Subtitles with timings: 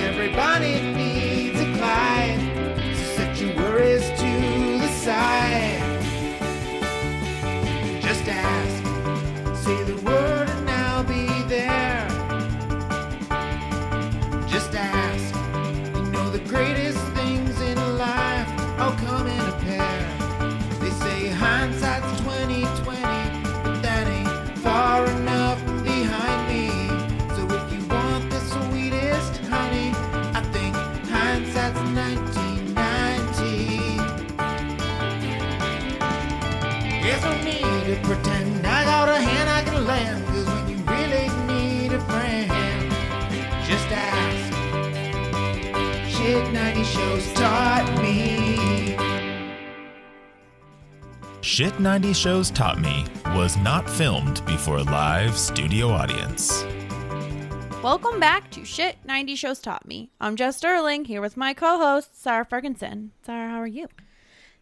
[0.00, 1.09] everybody
[51.50, 56.64] Shit 90 Shows Taught Me was not filmed before a live studio audience.
[57.82, 60.12] Welcome back to Shit 90 Shows Taught Me.
[60.20, 63.10] I'm Jess Sterling here with my co host, Sarah Ferguson.
[63.26, 63.88] Sarah, how are you?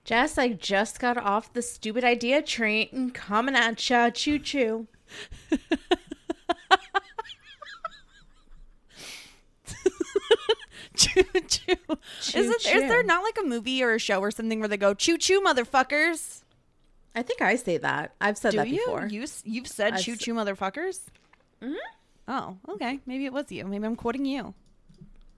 [0.06, 4.08] Jess, I just got off the stupid idea train and coming at ya.
[4.08, 4.86] Choo choo.
[10.96, 11.76] Choo choo.
[12.34, 14.78] Is, it, is there not like a movie or a show or something where they
[14.78, 16.44] go, choo choo, motherfuckers?
[17.14, 18.14] I think I say that.
[18.20, 18.78] I've said Do that you?
[18.78, 19.06] before.
[19.06, 21.00] You you've said I've choo s- choo, motherfuckers?
[21.62, 21.74] Mm-hmm.
[22.28, 23.00] Oh, okay.
[23.06, 23.64] Maybe it was you.
[23.64, 24.54] Maybe I'm quoting you.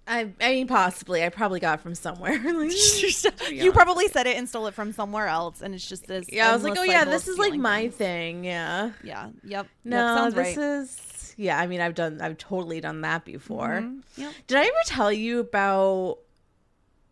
[0.07, 1.23] I, I mean, possibly.
[1.25, 2.33] I probably got it from somewhere.
[2.53, 2.73] Like,
[3.53, 6.27] you probably said it and stole it from somewhere else, and it's just this.
[6.33, 7.95] yeah, I was like, oh yeah, this is like my things.
[7.95, 8.45] thing.
[8.45, 8.91] Yeah.
[9.05, 9.31] Yeah.
[9.45, 9.67] Yep.
[9.85, 10.65] No, yep, this right.
[10.65, 11.35] is.
[11.37, 12.21] Yeah, I mean, I've done.
[12.21, 13.81] I've totally done that before.
[13.83, 14.21] Mm-hmm.
[14.21, 14.33] Yep.
[14.49, 16.19] Did I ever tell you about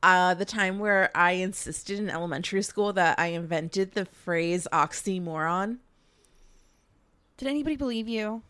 [0.02, 5.78] uh, the time where I insisted in elementary school that I invented the phrase oxymoron?
[7.36, 8.42] Did anybody believe you?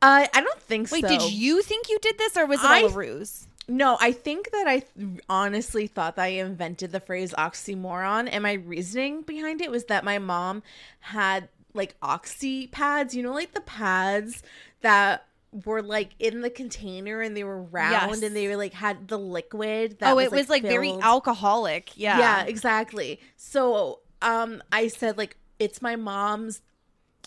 [0.00, 1.08] Uh, I don't think Wait, so.
[1.08, 3.46] Wait, did you think you did this, or was it I- all a ruse?
[3.68, 8.42] No, I think that I th- honestly thought that I invented the phrase oxymoron, and
[8.42, 10.64] my reasoning behind it was that my mom
[10.98, 14.42] had like oxy pads, you know, like the pads
[14.80, 15.24] that
[15.66, 18.22] were like in the container and they were round Yes.
[18.22, 19.98] and they were like had the liquid.
[20.00, 21.92] That oh, it was like very alcoholic.
[21.96, 22.18] Yeah.
[22.18, 23.20] yeah, exactly.
[23.36, 26.62] So, um, I said like it's my mom's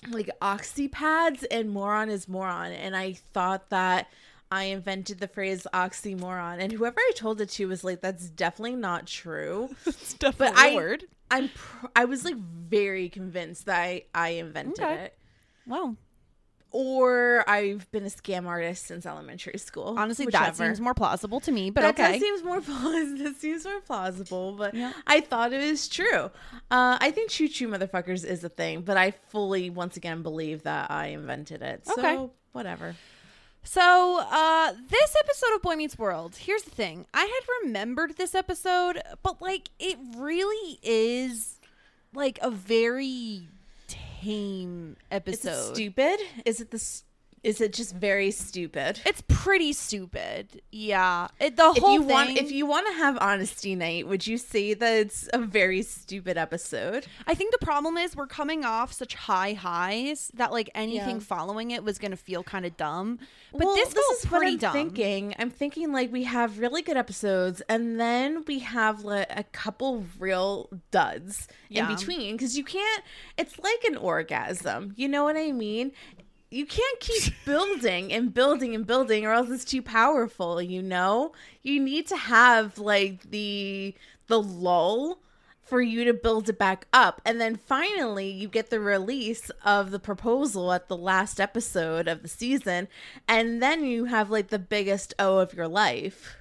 [0.10, 4.08] like oxy pads and moron is moron, and I thought that
[4.52, 8.76] I invented the phrase oxymoron, and whoever I told it to was like, "That's definitely
[8.76, 11.06] not true." Stuff But but I- word.
[11.32, 14.94] I'm pr- I was like very convinced that I I invented Okay.
[15.06, 15.18] it.
[15.66, 15.96] Wow.
[16.78, 19.96] Or I've been a scam artist since elementary school.
[19.98, 22.12] Honestly, that seems more plausible to me, but that okay.
[22.12, 23.24] does seems more plausible.
[23.24, 24.92] That seems more plausible, but Yeah.
[25.08, 26.32] I thought it was true.
[26.70, 30.64] Uh, I think "choo choo motherfuckers" is a thing, but I fully, once again, believe
[30.64, 31.86] that I invented it.
[31.88, 32.30] So Okay.
[32.52, 32.96] whatever.
[33.64, 37.06] So, uh, this episode of Boy Meets World, here's the thing.
[37.14, 41.58] I had remembered this episode, but like it really is
[42.14, 43.48] like a very
[44.22, 45.72] tame Is episode.
[45.72, 46.20] it stupid?
[46.46, 47.02] Is it the?
[47.46, 49.00] Is it just very stupid?
[49.06, 50.64] It's pretty stupid.
[50.72, 51.28] Yeah.
[51.40, 54.26] It, the if whole you thing, want, if you want to have honesty night, would
[54.26, 57.06] you say that it's a very stupid episode?
[57.28, 61.20] I think the problem is we're coming off such high highs that like anything Yeah.
[61.20, 63.20] following it was going to feel kind of dumb.
[63.52, 64.74] But well, this felt is what pretty I'm dumb.
[64.74, 65.36] thinking.
[65.38, 70.04] I'm thinking like we have really good episodes, and then we have like a couple
[70.18, 71.88] real duds Yeah.
[71.90, 73.04] in between because you can't.
[73.38, 74.94] It's like an orgasm.
[74.98, 75.92] You know what I mean?
[76.50, 80.62] You can't keep building and building and building, or else it's too powerful.
[80.62, 81.34] You know,
[81.64, 83.96] you need to have like the
[84.28, 85.20] the lull
[85.66, 87.22] for you to build it back up.
[87.26, 92.22] And then finally, you get the release of the proposal at the last episode of
[92.22, 92.88] the season.
[93.28, 96.38] And then you have like the biggest O of your life.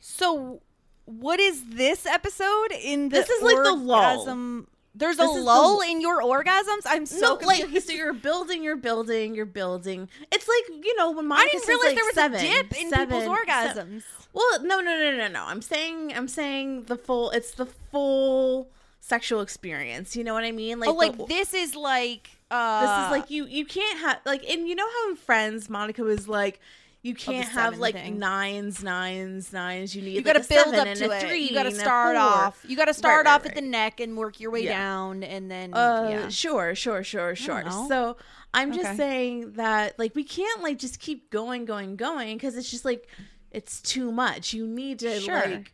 [0.00, 0.60] So,
[1.04, 4.66] what is this episode in the This is like the lull.
[4.94, 6.82] There's This a is the- lull in your orgasms.
[6.86, 10.08] I'm so no, like so you're building, you're building, you're building.
[10.30, 12.80] It's like you know when I Monica didn't realize like, there was seven, a dip
[12.80, 14.02] in seven, people's orgasms.
[14.32, 15.44] well, no, no, no, no, no.
[15.44, 17.30] I'm saying, I'm saying the full.
[17.30, 18.68] It's the full
[19.00, 20.14] sexual experience.
[20.16, 20.78] You know what I mean?
[20.78, 24.20] Like, oh, like the- this is like uh this is like you you can't have
[24.24, 26.60] like and you know how in friends monica was like
[27.04, 28.18] you can't have like thing.
[28.18, 31.20] nines nines nines you need you like got to build up to it.
[31.22, 32.64] three You got to start off.
[32.66, 34.78] You got to start right, off at the neck and work your way Yeah.
[34.78, 36.28] down, and then uh yeah.
[36.30, 38.16] sure sure sure sure so
[38.54, 38.96] i'm just Okay.
[38.96, 43.06] saying that like we can't like just keep going going going because it's just like
[43.50, 45.46] it's too much you need to Sure.
[45.46, 45.72] like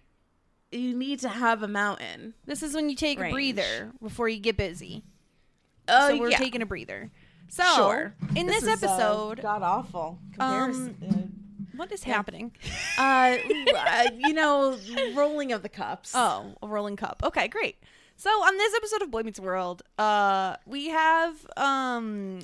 [0.73, 3.33] you need to have a mountain This is when you take range.
[3.33, 5.05] a breather before you get busy.
[5.89, 6.39] oh so we're yeah.
[6.39, 7.11] taking a breather.
[7.51, 11.21] So sure in this, is, uh, episode, god awful comparison
[11.81, 12.53] what is happening?
[12.99, 13.39] uh,
[13.75, 14.77] uh, you know,
[15.15, 16.13] rolling of the cups.
[16.15, 17.23] Oh, a rolling cup.
[17.25, 17.77] Okay, great.
[18.17, 22.41] So on this episode of Boy Meets World, uh, we have um,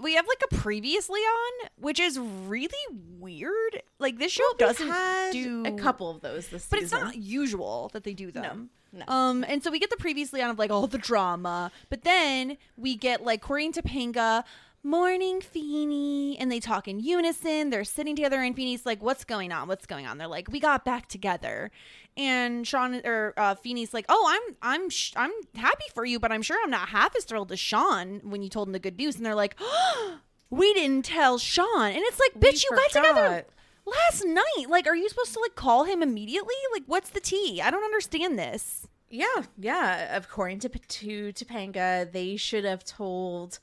[0.00, 2.70] we have like a previously on, which is really
[3.18, 3.82] weird.
[3.98, 7.90] Like this show Well, doesn't do a couple of those this but it's not usual
[7.92, 8.70] that they do them.
[8.92, 9.04] no.
[9.08, 12.56] Um, and so we get the previously on of like all the drama, but then
[12.76, 14.44] we get like Corey and Topanga,
[14.86, 17.70] morning Feeny, and they talk in unison.
[17.70, 19.68] They're sitting together, and Feeny's like, "What's going on?
[19.68, 21.70] What's going on?" They're like, "We got back together."
[22.16, 26.32] And Sean or uh, Feeny's like, "Oh, I'm I'm sh- I'm happy for you, but
[26.32, 28.96] I'm sure I'm not half as thrilled as Sean when you told him the good
[28.96, 29.56] news." And they're like,
[30.50, 33.46] "We didn't tell Sean," and it's like, We "Bitch, you got together."
[33.86, 34.66] last night.
[34.68, 36.54] Like, are you supposed to like call him immediately?
[36.72, 37.60] Like, what's the tea?
[37.62, 38.86] I don't understand this.
[39.08, 40.16] Yeah, yeah.
[40.16, 43.58] According to to Topanga, they should have told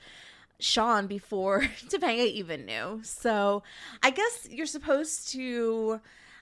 [0.63, 3.01] Sean before Topanga even knew.
[3.03, 3.63] So
[4.01, 5.99] I guess you're supposed to.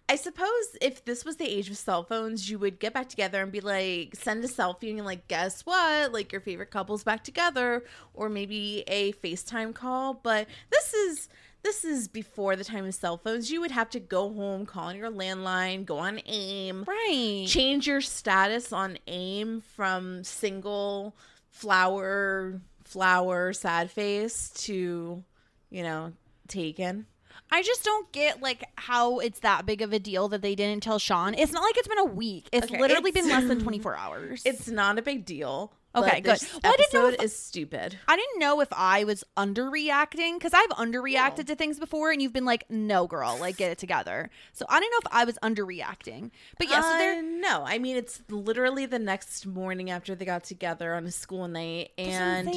[0.10, 3.42] I suppose if this was the age of cell phones, you would get back together
[3.42, 6.12] and be like, send a selfie and like, guess what?
[6.12, 10.14] Like your favorite couple's back together, or maybe a FaceTime call.
[10.16, 11.30] But this is
[11.64, 13.50] this is before the time of cell phones.
[13.52, 17.46] You would have to go home, call on your landline, go on AIM, Right.
[17.48, 21.16] change your status on AIM from single
[21.50, 22.60] flower
[22.92, 25.24] flower sad face to
[25.70, 26.14] you know
[26.48, 27.06] taken.
[27.54, 30.84] I just don't get like how it's that big of a deal that they didn't
[30.84, 31.34] tell Sean.
[31.34, 32.48] It's not like it's been a week.
[32.52, 34.42] It's Okay, literally it's- been less than 24 hours.
[34.46, 35.74] It's not a big deal.
[35.94, 36.36] Okay, good.
[36.40, 38.00] This Well, I didn't know episode if- is stupid.
[38.08, 42.32] I didn't know if I was underreacting because I've underreacted to things before, and you've
[42.34, 45.38] been like, "No, girl, like get it together." So I didn't know if I was
[45.44, 46.32] underreacting.
[46.58, 50.44] But yeah, Uh, they're no, I mean it's literally the next morning after they got
[50.46, 52.48] together on a school night, and.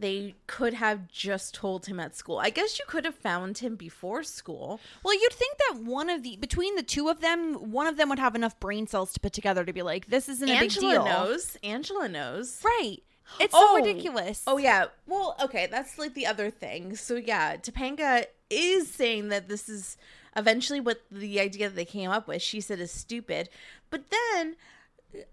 [0.00, 2.38] They could have just told him at school.
[2.38, 4.80] I guess you could have found him before school.
[5.04, 8.08] Well, you'd think that one of the between the two of them, one of them
[8.08, 10.62] would have enough brain cells to put together to be like, "This isn't a big
[10.62, 11.56] Angela deal." knows.
[11.62, 12.60] Angela knows.
[12.64, 12.98] Right.
[13.38, 13.76] It's Oh.
[13.78, 14.42] so ridiculous.
[14.46, 14.86] Oh yeah.
[15.06, 16.96] Well, okay, that's like the other thing.
[16.96, 19.96] So yeah, Topanga is saying that this is
[20.36, 22.42] eventually what the idea that they came up with.
[22.42, 23.48] She said is stupid,
[23.90, 24.56] but then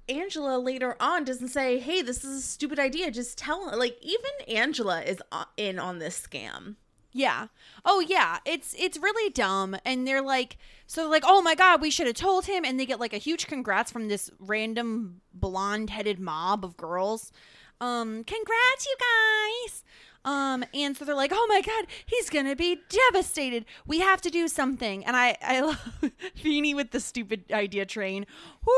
[0.10, 4.32] Angela later on doesn't say, "Hey, this is a stupid idea." Just tell like even
[4.48, 5.22] Angela is
[5.58, 6.76] in on this scam.
[7.12, 7.48] Yeah.
[7.84, 8.38] Oh yeah.
[8.46, 9.76] It's it's really dumb.
[9.84, 12.80] And they're like so they're like, oh my god, we should have told him and
[12.80, 17.32] they get like a huge congrats from this random blonde headed mob of girls.
[17.80, 19.84] Um, congrats you guys.
[20.26, 23.66] Um, and so they're like, oh my god, he's gonna be devastated.
[23.86, 25.06] We have to do something.
[25.06, 28.26] And I I love Feeny with the stupid idea train.
[28.66, 28.74] Woo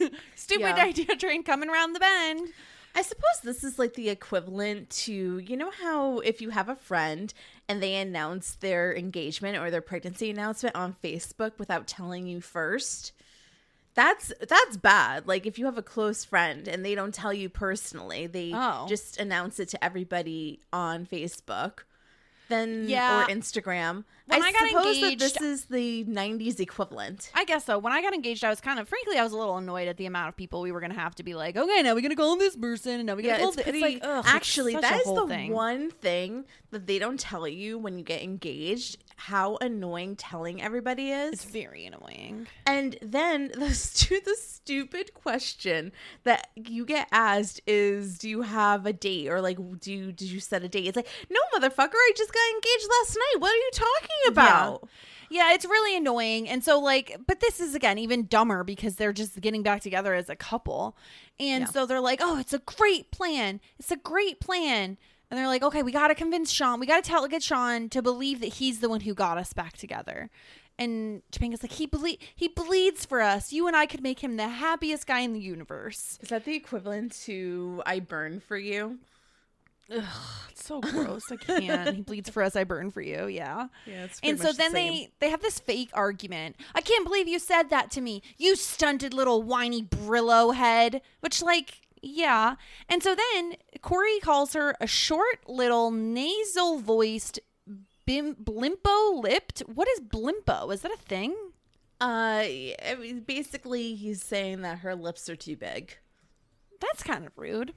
[0.00, 0.84] woo stupid Yeah.
[0.84, 2.48] idea train coming around the bend.
[2.94, 6.74] I suppose this is like the equivalent to you know how if you have a
[6.76, 7.32] friend
[7.68, 13.12] and they announce their engagement or their pregnancy announcement on Facebook without telling you first.
[14.00, 15.28] That's that's bad.
[15.28, 18.86] Like if you have a close friend and they don't tell you personally, they Oh.
[18.88, 21.80] just announce it to everybody on Facebook.
[22.48, 23.22] Then Yeah.
[23.22, 24.04] or Instagram.
[24.26, 27.30] When I got suppose that this is the '90s equivalent.
[27.34, 27.78] I guess so.
[27.78, 29.96] When I got engaged, I was kind of, frankly, I was a little annoyed at
[29.98, 32.00] the amount of people we were going to have to be like, okay, now we're
[32.00, 33.64] going to call this person, and now we're going Yeah, to call it's this.
[33.64, 33.78] pretty.
[33.96, 35.52] It's like, ugh, actually, that is the thing.
[35.52, 38.98] one thing that they don't tell you when you get engaged.
[39.24, 41.32] How annoying telling everybody is.
[41.34, 42.46] It's very annoying.
[42.66, 45.92] and then the stu- the stupid question
[46.24, 50.30] that you get asked is, "Do you have a date?" or like, "Do you, did
[50.30, 53.40] you set a date?" It's like, "No, motherfucker, I just got engaged last night.
[53.40, 54.88] What are you talking about?"
[55.32, 56.48] Yeah, it's really annoying.
[56.48, 60.12] And so, like, but this is again even dumber because they're just getting back together
[60.14, 60.96] as a couple.
[61.38, 61.70] And Yeah.
[61.70, 63.60] so they're like, oh, it's a great plan.
[63.78, 64.98] It's a great plan.
[65.30, 66.80] And they're like, okay, we got to convince Sean.
[66.80, 69.52] We got to tell get Sean to believe that he's the one who got us
[69.52, 70.28] back together.
[70.78, 73.52] And Topanga's like, he ble- he bleeds for us.
[73.52, 76.18] You and I could make him the happiest guy in the universe.
[76.22, 78.98] Is that the equivalent to "I burn for you"?
[79.90, 81.22] It's so gross.
[81.30, 81.96] I can't.
[81.96, 82.54] he bleeds for us.
[82.56, 83.26] I burn for you.
[83.26, 83.68] Yeah.
[83.86, 86.56] Yeah, it's and so then they they have this fake argument.
[86.74, 88.22] I can't believe you said that to me.
[88.38, 91.02] You stunted little whiny Brillo head.
[91.20, 92.56] Which like yeah.
[92.88, 97.40] And so then Corey calls her a short little nasal voiced
[98.06, 99.60] bim blimpo lipped.
[99.60, 100.72] What is blimpo?
[100.72, 101.34] Is that a thing?
[102.00, 105.98] Uh, I mean, basically, he's saying that her lips are too big.
[106.80, 107.74] That's kind of rude.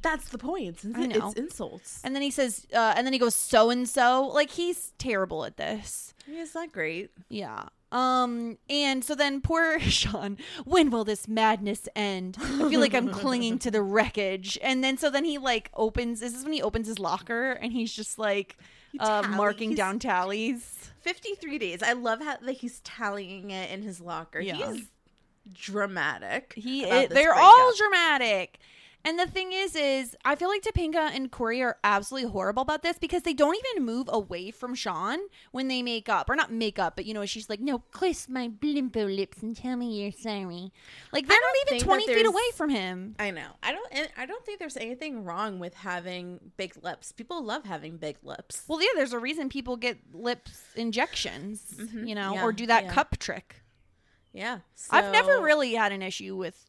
[0.00, 0.84] That's the point.
[0.84, 1.28] It's, I know.
[1.28, 2.00] it's insults.
[2.04, 4.28] And then he says, uh, and then he goes so and so.
[4.28, 6.14] Like he's terrible at this.
[6.54, 7.10] Not great.
[7.28, 7.64] Yeah.
[7.90, 12.36] Um, and so then poor Sean, when will this madness end?
[12.40, 14.58] I feel like I'm clinging to the wreckage.
[14.62, 17.52] And then so then he like opens is this is when he opens his locker
[17.52, 18.58] and he's just like
[19.00, 20.90] uh marking down tallies.
[21.00, 21.82] 53 days.
[21.82, 24.40] I love how that he's tallying it in his locker.
[24.40, 24.72] Yeah.
[24.72, 24.86] He's
[25.52, 26.52] dramatic.
[26.56, 28.58] He this they're all dramatic.
[29.08, 32.82] And the thing is, is I feel like Topanga and Corey are absolutely horrible about
[32.82, 35.18] this because they don't even move away from Sean
[35.50, 38.28] when they make up, or not make up, but you know, she's like, "No, kiss
[38.28, 40.72] my blimpo lips and tell me you're sorry."
[41.10, 43.16] Like they're don't even twenty feet away from him.
[43.18, 43.48] I know.
[43.62, 44.10] I don't.
[44.18, 47.10] I don't think there's anything wrong with having big lips.
[47.10, 48.64] People love having big lips.
[48.68, 52.34] Well, yeah, there's a reason people get lips injections, you know, Mm-hmm.
[52.34, 52.92] Yeah, or do that yeah.
[52.92, 53.62] cup trick.
[54.32, 54.58] Yeah.
[54.90, 56.67] I've never really had an issue with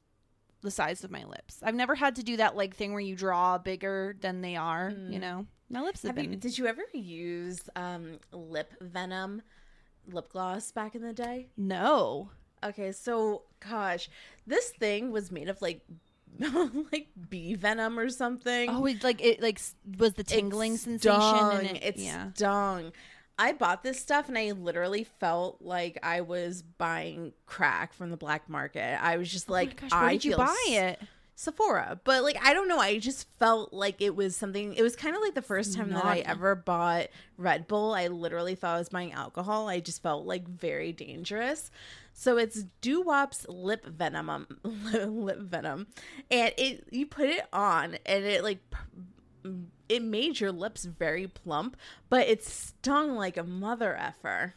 [0.61, 1.59] the size of my lips.
[1.63, 4.93] I've never had to do that like thing where you draw bigger than they are.
[5.09, 6.17] You know, my lips have, Mm.
[6.17, 9.41] Have you, did you ever use um, lip venom
[10.11, 11.47] lip gloss back in the day?
[11.57, 12.29] no.
[12.61, 14.09] Okay, so gosh,
[14.45, 15.79] this thing was made of like
[16.91, 18.69] like bee venom or something.
[18.69, 19.61] Oh, it like it like
[19.97, 22.33] was the tingling It sensation and it, it yeah.
[22.33, 22.91] stung.
[23.39, 28.17] I bought this stuff and I literally felt like I was buying crack from the
[28.17, 29.01] black market.
[29.01, 30.99] I was just like, oh gosh, I did you buy it?
[31.35, 32.01] Sephora.
[32.03, 35.15] But like I don't know, I just felt like it was something it was kind
[35.15, 37.93] of like the first time that I ever bought Red Bull.
[37.93, 39.69] I literally thought I was buying alcohol.
[39.69, 41.71] I just felt like very dangerous.
[42.11, 45.87] So it's DuWop's lip venom um, lip venom.
[46.29, 48.59] And it you put it on and it like
[49.87, 51.77] it made your lips very plump,
[52.09, 54.55] but it stung like a mother effer.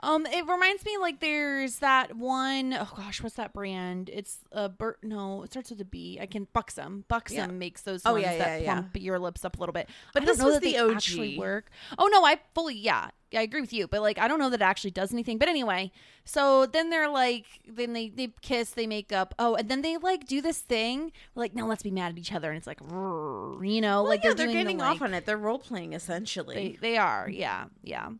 [0.00, 4.08] Um, it reminds me like there's that one oh gosh, what's that brand?
[4.12, 4.98] It's a Bert.
[5.02, 6.18] No, it starts with a B.
[6.20, 7.04] I can Buxom.
[7.08, 7.46] Buxom Yeah.
[7.48, 8.72] makes those Oh, ones yeah, that yeah, yeah.
[8.74, 9.88] plump your lips up a little bit.
[10.14, 10.94] But I this was the OG.
[10.94, 11.70] actually work.
[11.98, 13.88] Oh no, I fully yeah, yeah, I agree with you.
[13.88, 15.36] But like, I don't know that it actually does anything.
[15.36, 15.90] But anyway,
[16.24, 19.34] so then they're like, then they they kiss, they make up.
[19.36, 21.10] Oh, and then they like do this thing.
[21.34, 24.22] Like, now let's be mad at each other, and it's like, you know, Well, like
[24.22, 25.26] yeah, they're, they're, doing the, getting off like- on it.
[25.26, 26.54] They're role playing essentially.
[26.80, 28.10] they they are, yeah, yeah.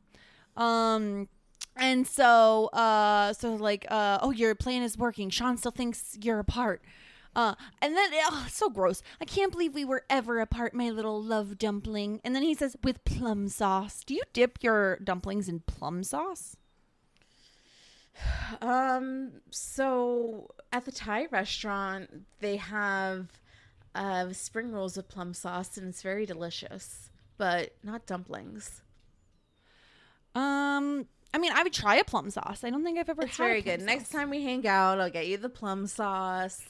[0.56, 1.28] Um
[1.78, 5.30] and so uh so like uh oh your plan is working.
[5.30, 6.82] Sean still thinks you're apart.
[7.34, 9.02] Uh and then oh, so gross.
[9.20, 12.20] I can't believe we were ever apart, my little love dumpling.
[12.24, 14.02] And then he says with plum sauce.
[14.04, 16.56] Do you dip your dumplings in plum sauce?
[18.60, 23.28] Um, so at the Thai restaurant, they have
[23.94, 28.82] uh, spring rolls with plum sauce, and it's very delicious, but not dumplings.
[30.34, 32.64] Um I mean, I would try a plum sauce.
[32.64, 33.82] I don't think I've ever It's very good.
[33.82, 36.62] Next time we hang out, I'll get you the plum sauce.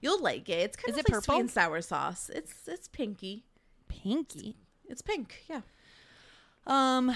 [0.00, 0.52] You'll like it.
[0.60, 1.40] It's kind Is of it like sweet purple?
[1.40, 2.30] and sour sauce.
[2.34, 3.44] It's it's pinky.
[3.88, 4.56] pinky.
[4.88, 5.44] It's pink.
[5.48, 5.60] Yeah.
[6.66, 7.14] Um.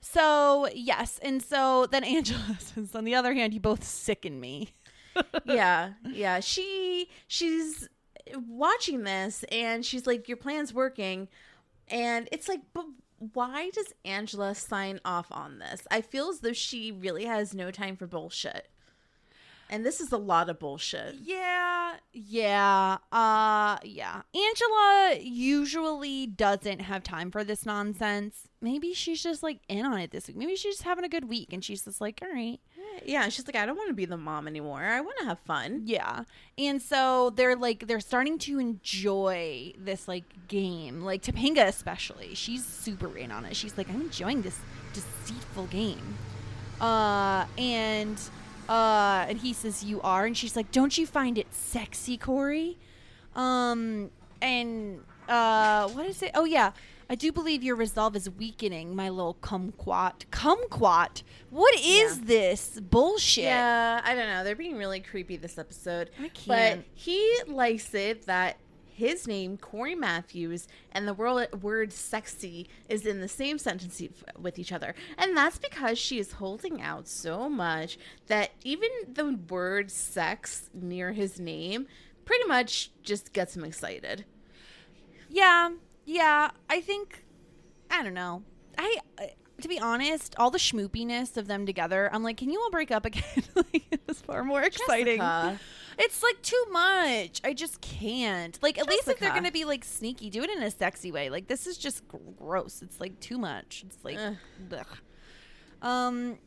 [0.00, 4.70] So yes, and so then Angela says, on the other hand, you both sicken me.
[5.44, 6.40] yeah, yeah.
[6.40, 7.88] She she's
[8.48, 11.28] watching this and she's like, "Your plan's working,"
[11.88, 12.86] and it's like, but
[13.34, 15.86] why does Angela sign off on this?
[15.90, 18.68] I feel as though she really has no time for bullshit.
[19.72, 21.14] And this is a lot of bullshit.
[21.22, 24.20] Yeah, yeah, uh, yeah.
[24.34, 28.48] Angela usually doesn't have time for this nonsense.
[28.60, 30.36] Maybe she's just like in on it this week.
[30.36, 32.60] Maybe she's just having a good week and she's just like, all right.
[33.06, 34.82] Yeah, she's like, I don't want to be the mom anymore.
[34.82, 35.84] I want to have fun.
[35.86, 36.24] Yeah.
[36.58, 41.00] And so they're like, they're starting to enjoy this like game.
[41.00, 42.34] Like Topanga, especially.
[42.34, 43.56] She's super in on it.
[43.56, 44.58] She's like, I'm enjoying this
[44.92, 46.18] deceitful game.
[46.78, 48.18] Uh, and
[48.72, 52.78] uh, and he says, "You are," and she's like, "Don't you find it sexy, Corey?"
[53.36, 54.10] Um,
[54.40, 56.30] and uh, what is it?
[56.34, 56.72] Oh yeah,
[57.10, 60.24] I do believe your resolve is weakening, my little kumquat.
[60.30, 61.22] Kumquat.
[61.50, 62.24] What is Yeah.
[62.24, 63.44] this bullshit?
[63.44, 64.42] Yeah, I don't know.
[64.44, 66.10] They're being really creepy this episode.
[66.18, 66.46] I can't.
[66.46, 68.56] But he likes it that
[68.94, 74.02] his name, Corey Matthews, and the word, sexy is in the same sentence
[74.38, 74.94] with each other.
[75.18, 81.12] And that's because she is holding out so much that even the word sex near
[81.12, 81.86] his name
[82.24, 84.24] pretty much just gets him excited.
[85.28, 85.70] Yeah,
[86.04, 86.50] yeah.
[86.68, 87.24] I think
[87.90, 88.42] I don't know.
[88.78, 88.98] I
[89.60, 92.90] to be honest, all the schmoopiness of them together, I'm like, can you all break
[92.90, 93.22] up again?
[93.54, 95.18] like, it's far more exciting.
[95.18, 95.60] Jessica.
[96.04, 97.40] It's like too much.
[97.44, 98.58] I just can't.
[98.62, 101.30] Like at least if they're gonna be like sneaky, do it in a sexy way.
[101.30, 102.82] Like this is just gr- gross.
[102.82, 103.84] It's like too much.
[103.86, 104.36] It's like, Ugh.
[104.72, 104.86] ugh.
[105.86, 106.38] um,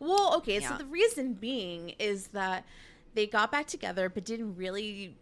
[0.00, 0.70] Well, okay, Yeah.
[0.72, 2.64] so the reason being is that
[3.14, 5.16] they got back together but didn't really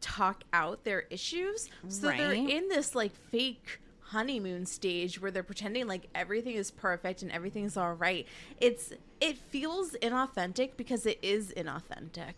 [0.00, 1.68] talk out their issues.
[1.88, 7.22] So they're in this like fake honeymoon stage where they're pretending like everything is perfect
[7.22, 8.26] and everything's all right.
[8.60, 12.34] It's it feels inauthentic because it is inauthentic.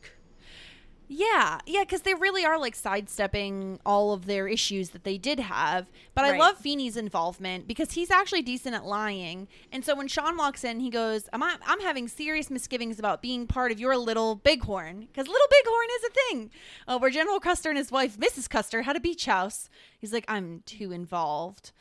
[1.10, 5.40] Yeah, yeah, because they really are like sidestepping all of their issues that they did
[5.40, 5.86] have.
[6.14, 9.48] But I love Feeny's involvement because he's actually decent at lying.
[9.72, 13.46] And so when Sean walks in, he goes, "I'm I'm having serious misgivings about being
[13.46, 16.50] part of your little bighorn because little bighorn is a thing
[16.86, 18.48] uh, where General Custer and his wife Mrs.
[18.50, 21.72] Custer had a beach house." He's like, "I'm too involved."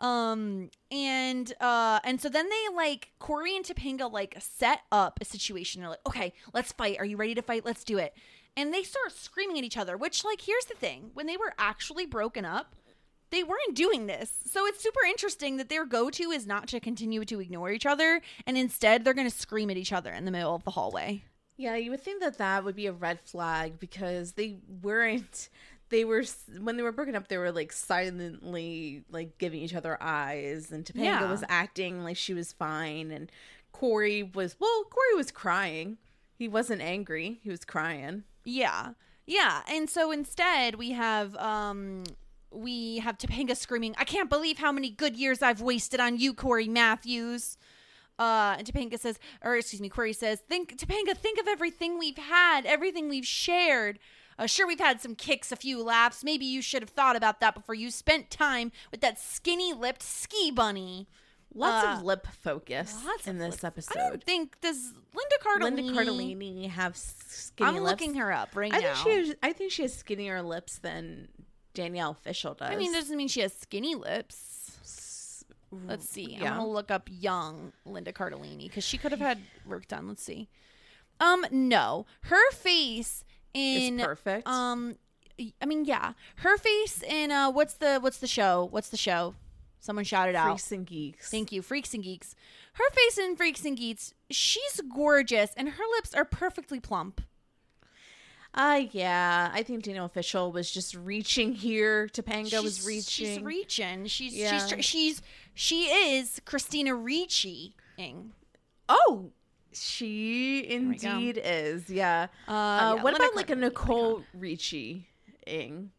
[0.00, 5.24] Um and uh and so then they like Corey and Topanga like set up a
[5.24, 5.80] situation.
[5.80, 6.98] They're like, okay, let's fight.
[7.00, 7.64] Are you ready to fight?
[7.64, 8.14] Let's do it.
[8.58, 11.10] And they start screaming at each other, which like here's the thing.
[11.14, 12.74] When they were actually broken up,
[13.30, 14.32] they weren't doing this.
[14.50, 18.20] So it's super interesting that their go-to is not to continue to ignore each other
[18.46, 21.22] and instead they're going to scream at each other in the middle of the hallway.
[21.56, 25.48] Yeah, you would think that that would be a red flag because they weren't.
[25.90, 26.22] They were
[26.60, 27.28] when they were broken up.
[27.28, 31.30] They were like silently like giving each other eyes, and Topanga Yeah.
[31.30, 33.30] was acting like she was fine, and
[33.72, 34.84] Corey was well.
[34.84, 35.98] Corey was crying.
[36.34, 37.40] He wasn't angry.
[37.42, 38.24] He was crying.
[38.48, 38.92] Yeah.
[39.26, 39.62] Yeah.
[39.68, 42.04] And so instead we have um
[42.50, 46.32] we have Topanga screaming, I can't believe how many good years I've wasted on you,
[46.32, 47.58] Corey Matthews.
[48.18, 52.16] Uh, and Topanga says, or excuse me, Corey says, think, Topanga, think of everything we've
[52.16, 53.98] had, everything we've shared.
[54.38, 56.24] Uh, sure, we've had some kicks, a few laps.
[56.24, 60.02] Maybe you should have thought about that before you spent time with that skinny lipped
[60.02, 61.06] ski bunny.
[61.54, 63.96] Lots Uh, of lip focus Lots in this episode.
[63.98, 65.82] I don't think does Linda Cardellini.
[65.86, 67.76] Linda Cardellini have skinny lips.
[67.78, 67.90] I'm lips.
[68.00, 68.94] looking her up right I now.
[68.94, 69.28] think she.
[69.28, 71.28] Has, I think she has skinnier lips than
[71.74, 72.70] Danielle Fishel does.
[72.70, 75.44] I mean, doesn't mean she has skinny lips.
[75.70, 76.34] Let's see.
[76.36, 80.08] I'm gonna look up young Linda Cardellini because she could have had work done.
[80.08, 80.48] Let's see.
[81.20, 84.46] Um, no, her face in perfect.
[84.46, 84.96] Um,
[85.60, 88.66] I mean, yeah, her face in uh, what's the what's the show?
[88.70, 89.34] What's the show?
[89.80, 90.48] Someone shouted out.
[90.50, 91.30] Freaks and geeks.
[91.30, 92.34] Thank you, Freaks and Geeks.
[92.74, 97.20] Her face in Freaks and Geeks, she's gorgeous, and her lips are perfectly plump.
[98.54, 102.08] Uh yeah, I think Danielle Fishel was just reaching here.
[102.08, 103.26] Topanga was reaching.
[103.26, 104.06] She's reaching.
[104.06, 104.66] She's Yeah.
[104.66, 105.22] she's she's
[105.54, 107.74] she is Christina Ricci.
[108.88, 109.30] oh,
[109.72, 111.90] she indeed is.
[111.90, 112.28] Yeah.
[112.48, 115.08] Uh, Uh, yeah, what about like a Nicole Richie?
[115.46, 115.90] Ing.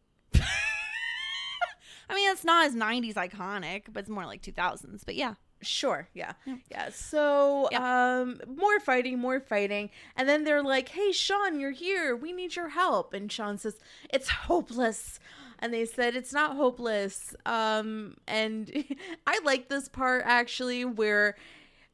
[2.10, 5.02] I mean, it's not as '90s iconic, but it's more like 2000s.
[5.06, 6.32] But yeah, Sure, yeah.
[6.70, 6.88] Yeah.
[6.90, 9.90] So um more fighting, more fighting.
[10.16, 12.16] And then they're like, Hey Sean, you're here.
[12.16, 13.12] We need your help.
[13.12, 13.76] And Sean says,
[14.12, 15.20] It's hopeless.
[15.58, 17.34] And they said it's not hopeless.
[17.44, 18.70] Um and
[19.26, 21.36] I like this part actually where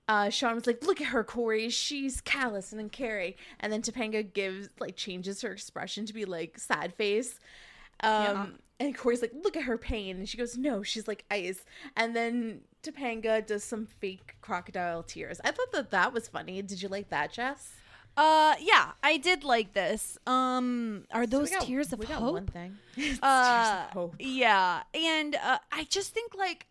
[0.08, 1.68] uh, Sean was like, "Look at her, Corey.
[1.68, 6.24] She's callous and then uncaring." And then Topanga gives like changes her expression to be
[6.24, 7.40] like sad face.
[8.04, 8.46] Um, Yeah.
[8.80, 11.64] And Corey's like, "Look at her pain," and she goes, "No, she's like ice."
[11.96, 15.40] And then Topanga does some fake crocodile tears.
[15.44, 16.60] I thought that that was funny.
[16.62, 17.72] Did you like that, Jess?
[18.16, 20.16] Uh, yeah, I did like this.
[20.26, 22.32] Um, are So those got- tears of we got hope?
[22.34, 22.78] one thing.
[22.96, 24.16] Uh, tears of hope.
[24.18, 26.66] yeah, and uh, I just think like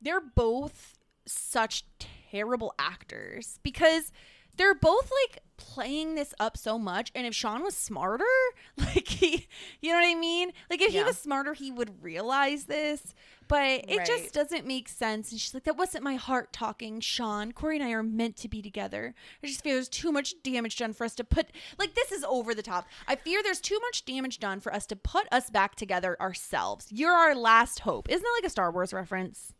[0.00, 0.94] they're both
[1.26, 1.84] such
[2.30, 4.12] terrible actors because
[4.56, 7.10] they're both like playing this up so much.
[7.14, 8.24] And if Sean was smarter,
[8.76, 9.46] like he,
[9.80, 10.52] you know what I mean?
[10.70, 13.14] Like if he was smarter, he would realize this.
[13.48, 14.06] But it Right.
[14.06, 15.30] just doesn't make sense.
[15.30, 17.52] And she's like, "That wasn't my heart talking, Sean.
[17.52, 19.14] Corey and I are meant to be together.
[19.42, 22.24] I just fear there's too much damage done for us to put like this is
[22.24, 22.86] over the top.
[23.06, 26.88] I fear there's too much damage done for us to put us back together ourselves.
[26.90, 28.08] You're our last hope.
[28.10, 29.52] Isn't that like a Star Wars reference?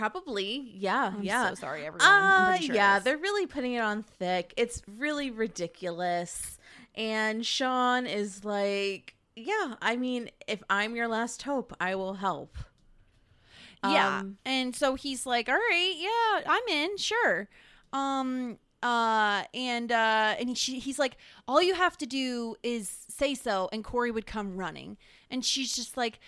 [0.00, 1.50] Probably, yeah, I'm yeah.
[1.50, 2.08] so sorry, everyone.
[2.08, 4.54] Uh, sure yeah, they're really putting it on thick.
[4.56, 6.56] It's really ridiculous.
[6.94, 12.56] And Sean is like, yeah, I mean, if I'm your last hope, I will help.
[13.84, 14.20] Yeah.
[14.20, 17.50] Um, and so he's like, "All right, yeah, I'm in, sure."
[17.92, 23.34] Um uh and uh and he, he's like, "All you have to do is say
[23.34, 24.96] so and Corey would come running."
[25.30, 26.20] And she's just like,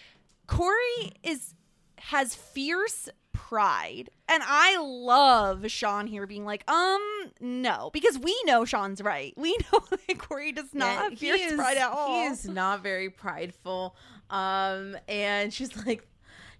[0.47, 1.55] "Corey is
[1.99, 3.09] has fierce
[3.49, 7.03] pride." And I love Sean here being like, "Um,
[7.41, 9.35] no," because we know Sean's right.
[9.37, 12.21] We know that Corey does not yeah, have fierce he is, pride at all.
[12.23, 13.97] He is not very prideful.
[14.31, 16.07] Um, and she's like,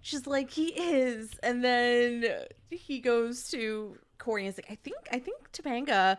[0.03, 1.31] she's like, he is.
[1.43, 2.25] And then
[2.71, 6.19] he goes to Corey and is like, I think, I think Topanga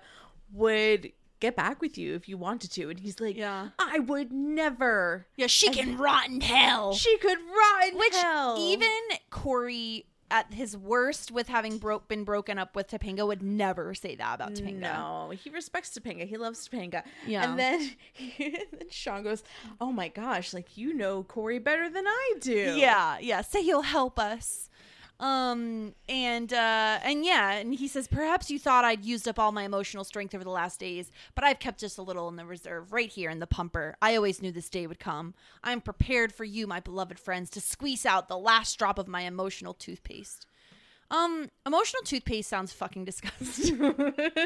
[0.52, 2.89] would get back with you if you wanted to.
[2.89, 3.69] And he's like, Yeah.
[3.78, 5.28] I would never.
[5.36, 6.93] yeah, she can rot in hell.
[6.93, 8.56] She could rot in Which hell.
[8.60, 8.89] even
[9.30, 14.15] Corey at his worst with having broke been broken up with Topanga would never say
[14.15, 14.80] that about Topanga.
[14.80, 16.28] No, he respects Topanga.
[16.28, 17.04] He loves Topanga.
[17.28, 17.52] Yeah.
[17.52, 17.91] And then,
[18.39, 19.43] and then Sean goes,
[19.80, 23.41] "Oh my gosh, like you know Corey better than I do." Yeah, yeah.
[23.41, 24.72] Say you'll help us.
[25.23, 29.53] Um and uh and yeah, and he says perhaps you thought I'd used up all
[29.53, 32.45] my emotional strength over the last days, but I've kept just a little in the
[32.45, 33.95] reserve right here in the pumper.
[34.01, 35.33] I always knew this day would come.
[35.63, 39.21] I'm prepared for you, my beloved friends, to squeeze out the last drop of my
[39.21, 40.45] emotional toothpaste.
[41.09, 43.93] Um, emotional toothpaste sounds fucking disgusting.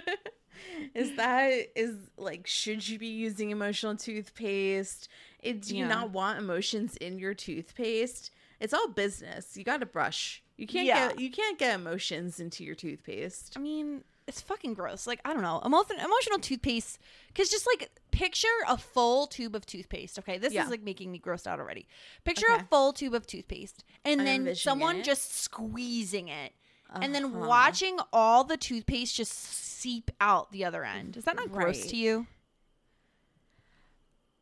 [0.95, 5.07] Is that is like should you be using emotional toothpaste?
[5.39, 5.87] It, do you Yeah.
[5.89, 8.31] not want emotions in your toothpaste?
[8.59, 9.55] It's all business.
[9.55, 10.43] You got to brush.
[10.58, 11.10] You can't Yeah.
[11.10, 13.54] get you can't get emotions into your toothpaste.
[13.56, 15.08] I mean, it's fucking gross.
[15.08, 15.62] Like, I don't know.
[15.63, 17.00] Emotional, emotional toothpaste.
[17.30, 20.17] Because just like, picture a full tube of toothpaste.
[20.20, 20.38] Okay.
[20.38, 20.63] This Yeah.
[20.65, 21.88] is like making me grossed out already.
[22.26, 22.63] Picture Okay.
[22.63, 25.04] a full tube of toothpaste and I'm then someone it.
[25.06, 26.54] just squeezing it.
[26.89, 27.48] And then Uh-huh.
[27.48, 31.15] watching all the toothpaste just seep out the other end.
[31.17, 31.89] Is that not gross Right.
[31.91, 32.28] to you?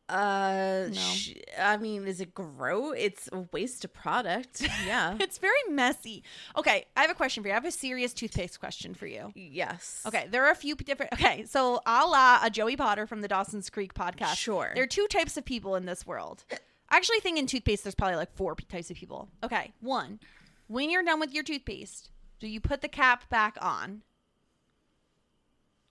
[0.08, 1.00] Uh, No.
[1.00, 2.92] sh- I mean, is it grow?
[2.92, 4.62] It's a waste of product.
[4.86, 5.16] Yeah.
[5.20, 6.22] It's very messy.
[6.56, 6.86] Okay.
[6.96, 7.52] I have a question for you.
[7.54, 9.32] I have a serious toothpaste question for you.
[9.34, 10.02] yes.
[10.06, 11.12] Okay, there are a few different.
[11.14, 14.36] Okay, so a la a Joey Potter from the Dawson's Creek podcast.
[14.36, 14.70] Sure.
[14.74, 16.44] There are two types of people in this world.
[16.52, 19.28] I actually think in toothpaste, there's probably like four types of people.
[19.42, 20.20] Okay, one,
[20.68, 24.02] when you're done with your toothpaste, do you put the cap back on?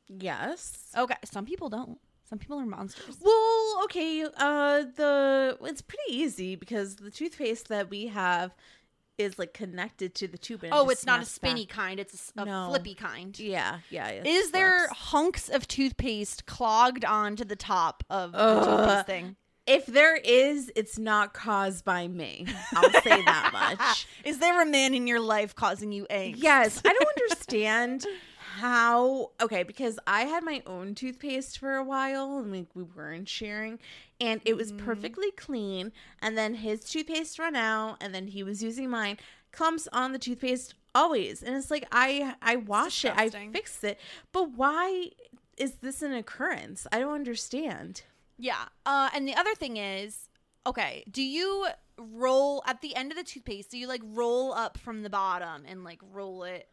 [0.08, 0.91] Yes.
[0.97, 1.97] Okay, some people don't.
[2.30, 3.18] Some people are monsters.
[3.22, 4.24] Well, okay.
[4.24, 8.56] Uh, the it's pretty easy because the toothpaste that we have
[9.18, 10.64] is like connected to the tube.
[10.64, 11.50] And Oh, it's not a snaps back.
[11.52, 12.00] spinny kind.
[12.00, 12.68] It's a No.
[12.70, 13.38] flippy kind.
[13.40, 14.10] Yeah, yeah.
[14.26, 19.36] Is there hunks of toothpaste clogged onto the top of the toothpaste thing?
[19.68, 22.46] If there is, it's not caused by me.
[22.76, 24.06] I'll say that much.
[24.24, 26.36] Is there a man in your life causing you angst?
[26.38, 28.06] Yes, I don't understand
[28.56, 29.32] how.
[29.41, 33.80] Okay, because I had my own toothpaste for a while, and we, we weren't sharing,
[34.20, 35.91] and it was perfectly clean.
[36.22, 39.18] And then his toothpaste ran out, and then he was using mine.
[39.52, 44.00] Clumps on the toothpaste always, and it's like I I wash it, I fix it,
[44.32, 45.12] but why
[45.58, 46.88] is this an occurrence?
[46.91, 48.04] I don't understand.
[48.38, 48.65] Yeah.
[48.86, 50.30] Uh, and the other thing is,
[50.68, 53.72] okay, do you roll at the end of the toothpaste?
[53.72, 56.68] Do you like roll up from the bottom and like roll it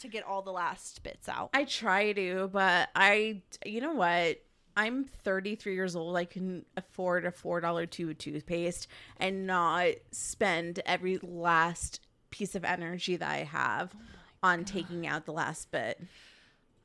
[0.00, 1.50] to get all the last bits out?
[1.54, 4.40] I try to, but I, you know what?
[4.76, 6.16] I'm 33 years old.
[6.16, 13.16] I can afford a $4 tube toothpaste and not spend every last piece of energy
[13.16, 14.04] that I have oh
[14.42, 16.00] on taking out the last bit.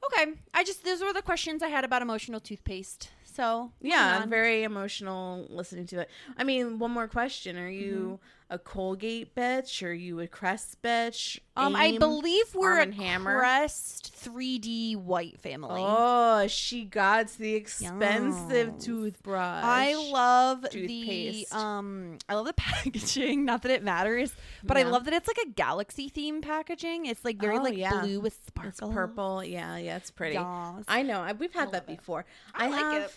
[0.05, 0.33] Okay.
[0.53, 3.09] I just those were the questions I had about emotional toothpaste.
[3.23, 6.09] So Yeah, I'm very emotional listening to it.
[6.37, 7.57] I mean, one more question.
[7.57, 8.42] Are you mm-hmm.
[8.53, 9.81] A Colgate bitch?
[9.85, 11.39] Are you a Crest bitch?
[11.57, 13.39] Um, I believe we're a Hammer?
[13.39, 15.81] Crest 3D white family.
[15.83, 18.85] Oh, she got the expensive Yes.
[18.85, 19.63] toothbrush.
[19.65, 21.49] I love Toothpaste.
[21.51, 25.27] the um I love the packaging, not that it matters, but I love that it's
[25.27, 27.07] like a galaxy theme packaging.
[27.07, 28.01] It's like very Oh, like yeah.
[28.01, 28.91] blue with It's sparkle.
[28.91, 29.43] purple.
[29.43, 30.35] Yeah, yeah, it's pretty.
[30.35, 30.83] Yes.
[30.87, 31.21] I know.
[31.21, 32.25] I, we've had that before.
[32.53, 33.15] I like have, it.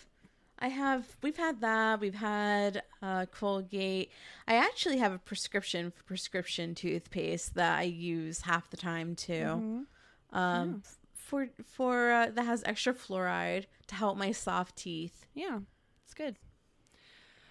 [0.59, 1.05] I have.
[1.21, 1.99] We've had that.
[1.99, 4.11] We've had uh, Colgate.
[4.47, 9.33] I actually have a prescription for prescription toothpaste that I use half the time too.
[9.33, 10.37] Mm-hmm.
[10.37, 15.25] Um, f- for for uh, that has extra fluoride to help my soft teeth.
[15.33, 15.59] Yeah,
[16.03, 16.37] it's good.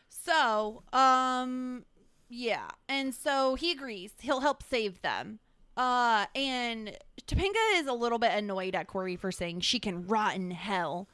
[0.09, 1.85] So, um,
[2.29, 4.13] yeah, and so he agrees.
[4.21, 5.39] He'll help save them.
[5.77, 10.35] Uh, and Topanga is a little bit annoyed at Corey for saying she can rot
[10.35, 11.09] in hell,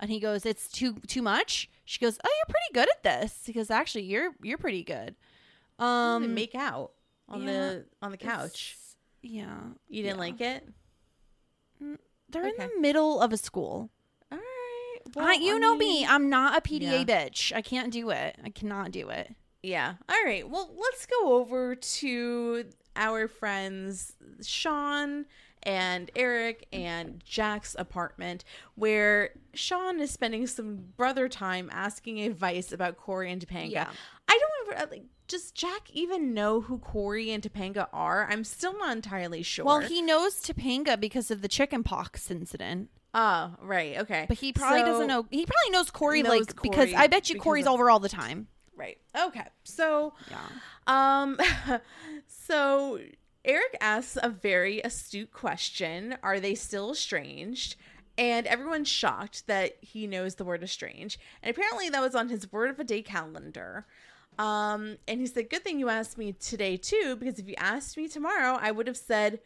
[0.00, 3.46] and he goes, "It's too too much." She goes, "Oh, you're pretty good at this."
[3.46, 5.14] He goes, "Actually, you're you're pretty good."
[5.78, 6.92] they Um, make out
[7.28, 8.76] on yeah, the on the couch.
[9.22, 9.58] Yeah,
[9.88, 10.20] You didn't yeah.
[10.20, 10.68] like it?
[12.30, 13.90] They're in the middle of a school.
[14.30, 14.98] All right.
[15.16, 16.04] I, you know me.
[16.06, 17.04] I'm not a PDA yeah.
[17.04, 17.52] bitch.
[17.54, 18.36] I can't do it.
[18.44, 19.34] I cannot do it.
[19.62, 19.94] Yeah.
[20.08, 20.48] All right.
[20.48, 22.64] Well, let's go over to
[22.96, 25.24] our friends Sean
[25.68, 28.42] and Eric and Jack's apartment
[28.74, 33.70] where Sean is spending some brother time asking advice about Corey and Topanga.
[33.70, 33.90] Yeah.
[34.28, 38.26] I don't ever like does Jack even know who Corey and Topanga are?
[38.30, 39.62] I'm still not entirely sure.
[39.66, 43.98] Well, he knows Topanga because of the chicken pox incident, Oh, right.
[43.98, 44.24] Okay.
[44.26, 45.26] but he probably So- doesn't know.
[45.30, 48.08] He probably knows Corey Knows like because I bet you Corey's of- over all the
[48.08, 48.48] time.
[48.74, 48.96] Right.
[49.26, 49.44] Okay.
[49.64, 50.38] So Yeah.
[50.86, 51.38] Um,
[52.26, 53.00] so
[53.48, 57.76] Eric asks a very astute question Are they still estranged?
[58.18, 61.18] And everyone's shocked that he knows the word estranged.
[61.42, 63.86] And apparently that was on his word of a day calendar.
[64.38, 67.96] Um, and he said, Good thing you asked me today, too, because if you asked
[67.96, 69.40] me tomorrow, I would have said,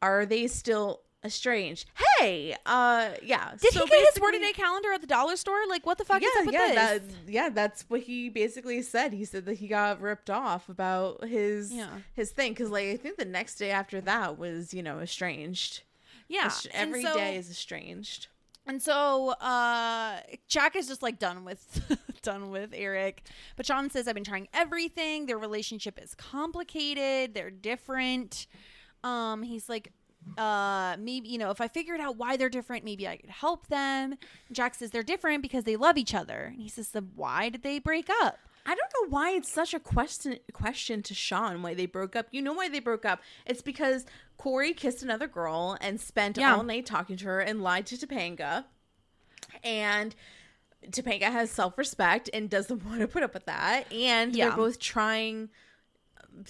[0.00, 1.88] Are they still estranged?
[2.18, 3.52] Hey, uh, yeah.
[3.60, 5.58] Did so he get his word a day calendar at the dollar store?
[5.68, 6.76] Like, what the fuck is up with yeah, this?
[6.76, 9.12] That, yeah, that's what he basically said.
[9.12, 11.88] He said that he got ripped off about his Yeah.
[12.14, 15.82] his thing because, like, I think the next day after that was you know estranged.
[16.28, 18.28] yeah, Est- and every so- day is estranged.
[18.64, 21.82] And so uh Jack is just like done with
[22.22, 23.24] done with Eric.
[23.56, 25.26] But Sean says I've been trying everything.
[25.26, 27.34] Their relationship is complicated.
[27.34, 28.46] They're different.
[29.02, 29.90] Um he's like
[30.38, 33.66] uh maybe you know if I figured out why they're different, maybe I could help
[33.68, 34.14] them.
[34.50, 36.44] Jack says they're different because they love each other.
[36.52, 38.38] And he says so why did they break up?
[38.64, 42.28] I don't know why it's such a question question to Sean why they broke up.
[42.30, 43.20] You know why they broke up?
[43.44, 44.06] It's because
[44.38, 46.54] Corey kissed another girl and spent Yeah.
[46.56, 48.64] all night talking to her and lied to Topanga.
[49.64, 50.14] And
[50.90, 53.92] Topanga has self respect and doesn't want to put up with that.
[53.92, 54.48] And Yeah.
[54.48, 55.50] they're both trying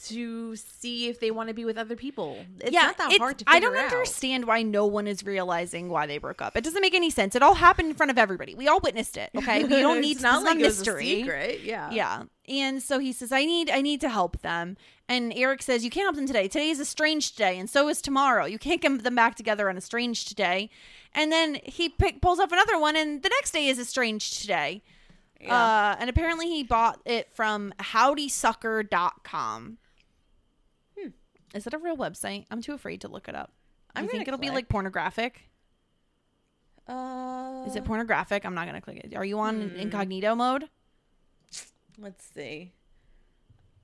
[0.05, 2.39] to see if they want to be with other people.
[2.61, 3.51] It's yeah, not that hard to do.
[3.53, 3.93] I don't out.
[3.93, 6.57] understand why no one is realizing why they broke up.
[6.57, 7.35] It doesn't make any sense.
[7.35, 8.55] It all happened in front of everybody.
[8.55, 9.31] We all witnessed it.
[9.37, 10.23] Okay, we don't need to.
[10.23, 11.05] not like not it was a mystery.
[11.07, 11.61] secret.
[11.63, 11.91] Yeah.
[11.91, 12.23] Yeah.
[12.49, 14.77] And so he says, I need I need to help them.
[15.09, 16.49] And Eric says, You can't help them today.
[16.49, 18.47] Today is a strange day, and so is tomorrow.
[18.47, 20.71] You can't get them back together on a strange today.
[21.15, 24.31] And then he pick, pulls up another one, and the next day is a strange
[25.43, 25.55] today.
[25.55, 29.79] Uh, and apparently he bought it from howdysucker.com.
[30.99, 31.09] Hmm.
[31.55, 32.47] Is it a real website?
[32.51, 33.53] I'm too afraid to look it up.
[33.95, 35.49] I'm think it'll be like pornographic?
[36.89, 38.45] Uh, Is it pornographic?
[38.45, 39.15] I'm not going to click it.
[39.15, 39.77] Are you on Hmm.
[39.77, 40.69] incognito mode?
[41.99, 42.73] Let's see.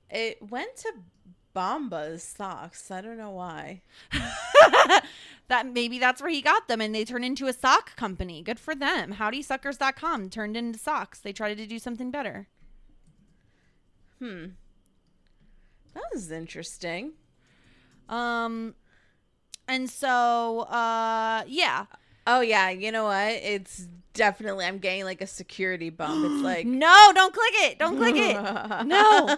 [0.09, 0.93] It went to
[1.55, 2.91] Bombas socks.
[2.91, 3.81] I don't know why.
[5.47, 8.41] that maybe that's where he got them and they turned into a sock company.
[8.41, 9.15] Good for them.
[9.15, 11.19] Howdysuckers.com turned into socks.
[11.19, 12.47] They tried to do something better.
[14.19, 14.45] Hmm.
[15.93, 17.13] That was interesting.
[18.07, 18.75] Um
[19.67, 21.85] and so uh yeah.
[22.27, 23.31] Oh yeah, you know what?
[23.31, 26.25] It's definitely I'm getting like a security bump.
[26.25, 27.79] It's like No, don't click it.
[27.79, 28.35] Don't click it.
[28.85, 29.37] no.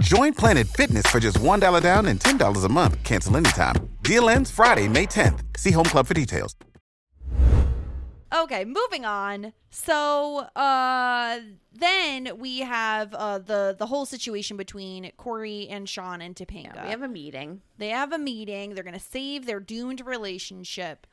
[0.00, 3.02] Join Planet Fitness for just $1 down and $10 a month.
[3.02, 3.74] Cancel anytime.
[4.02, 5.40] Deal ends Friday, May 10th.
[5.56, 6.54] See Home Club for details.
[8.34, 9.54] Okay, moving on.
[9.70, 11.40] So uh
[11.72, 16.74] then we have uh the the whole situation between Corey and Sean and Topanga.
[16.74, 17.62] Yeah, we have a meeting.
[17.78, 18.74] they have a meeting.
[18.74, 21.06] They're gonna save their doomed relationship.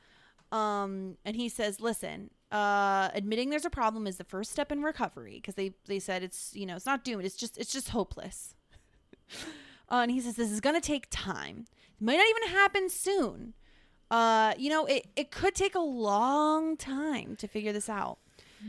[0.52, 4.82] Um, and he says, "Listen, uh, admitting there's a problem is the first step in
[4.82, 7.24] recovery because they they said it's you know it's not doomed.
[7.24, 8.54] It's just it's just hopeless."
[9.88, 11.64] Uh, and he says this is gonna take time.
[12.00, 13.54] It might not even happen soon.
[14.10, 18.18] Uh, you know, it it could take a long time to figure this out.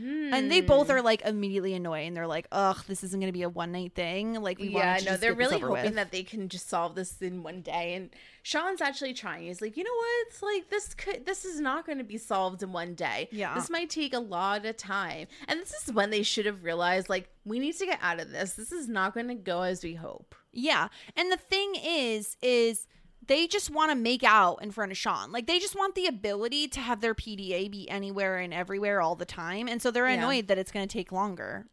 [0.00, 0.66] And they Hmm.
[0.66, 3.72] both are like immediately annoyed, and they're like, "Ugh, this isn't gonna be a one
[3.72, 5.94] night thing." Like, we yeah, wanted to no, they're really hoping with.
[5.96, 7.94] that they can just solve this in one day.
[7.94, 8.10] And
[8.44, 9.46] Sean's actually trying.
[9.46, 10.26] He's like, you know what?
[10.28, 13.28] It's like this could this is not going to be solved in one day.
[13.32, 13.54] Yeah.
[13.56, 15.26] this might take a lot of time.
[15.48, 18.30] And this is when they should have realized, like, we need to get out of
[18.30, 18.52] this.
[18.52, 20.36] This is not going to go as we hope.
[20.52, 20.88] Yeah.
[21.16, 22.86] And the thing is, is
[23.26, 25.30] they just want to make out in front of Sean.
[25.32, 29.14] Like they just want the ability to have their PDA be anywhere and everywhere all
[29.16, 29.68] the time.
[29.68, 30.14] And so they're Yeah.
[30.14, 31.66] annoyed that it's going to take longer.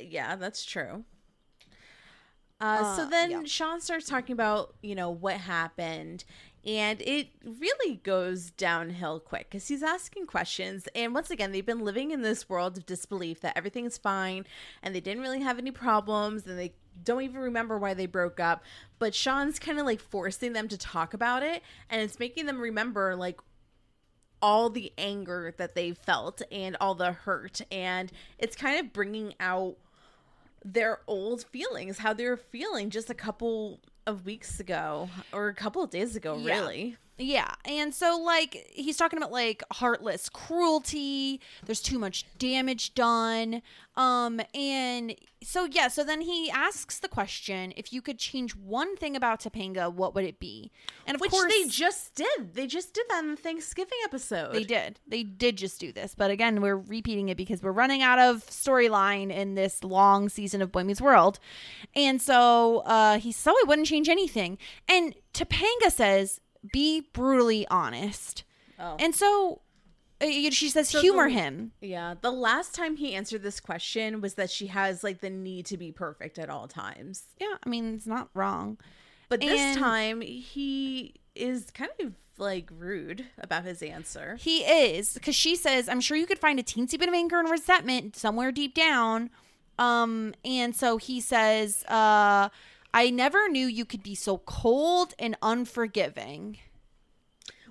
[0.00, 1.04] Yeah, that's true.
[2.60, 3.42] Uh, so Uh, then yeah.
[3.44, 6.24] Sean starts talking about, you know, what happened.
[6.64, 10.88] And it really goes downhill quick because he's asking questions.
[10.94, 14.46] And once again, they've been living in this world of disbelief that everything's fine
[14.82, 18.38] and they didn't really have any problems and they don't even remember why they broke
[18.40, 18.62] up.
[18.98, 22.60] But Sean's kind of like forcing them to talk about it and it's making them
[22.60, 23.40] remember, like,
[24.42, 27.60] all the anger that they felt and all the hurt.
[27.72, 29.76] And it's kind of bringing out
[30.64, 35.54] their old feelings, how they were feeling just a couple of weeks ago or a
[35.54, 36.60] couple of days ago, Yeah.
[36.60, 36.96] really.
[37.16, 37.54] Yeah.
[37.64, 41.40] And so, like, he's talking about, like, heartless cruelty.
[41.64, 43.62] There's too much damage done.
[43.96, 45.86] Um, and so, yeah.
[45.86, 50.14] So then he asks the question if you could change one thing about Topanga, what
[50.16, 50.72] would it be?
[51.06, 52.54] And of Which course, they just did.
[52.54, 54.52] They just did that in the Thanksgiving episode.
[54.52, 54.98] They did.
[55.06, 56.16] They did just do this.
[56.16, 60.60] But again, we're repeating it because we're running out of storyline in this long season
[60.62, 61.38] of Boy Meets World.
[61.94, 64.58] And so uh, he so he wouldn't change anything.
[64.88, 66.40] And Topanga says,
[66.72, 68.44] be brutally honest.
[68.78, 68.96] Oh.
[68.98, 69.60] And so
[70.20, 71.72] uh, she says, So humor the- him.
[71.80, 72.14] Yeah.
[72.20, 75.76] The last time he answered this question was that she has like the need to
[75.76, 77.24] be perfect at all times.
[77.40, 78.78] Yeah, I mean, it's not wrong.
[79.28, 84.36] But this And- time he is kind of like rude about his answer.
[84.40, 87.38] He is because she says, "I'm sure you could find a teensy bit of anger
[87.38, 89.30] and resentment somewhere deep down."
[89.78, 92.48] Um, and so he says, uh,
[92.94, 96.58] "I never knew you could be so cold and unforgiving."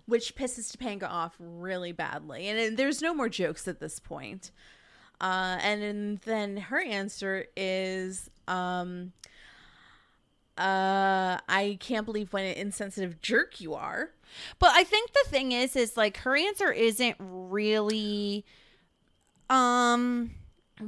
[0.06, 2.48] which pisses Topanga off really badly.
[2.48, 4.52] And there's no more jokes at this point.
[5.22, 9.14] Uh, and then her answer is, um,
[10.58, 14.12] uh, I can't believe what an insensitive jerk you are.
[14.60, 18.46] But I think the thing is, is like her answer isn't really,
[19.50, 20.32] um.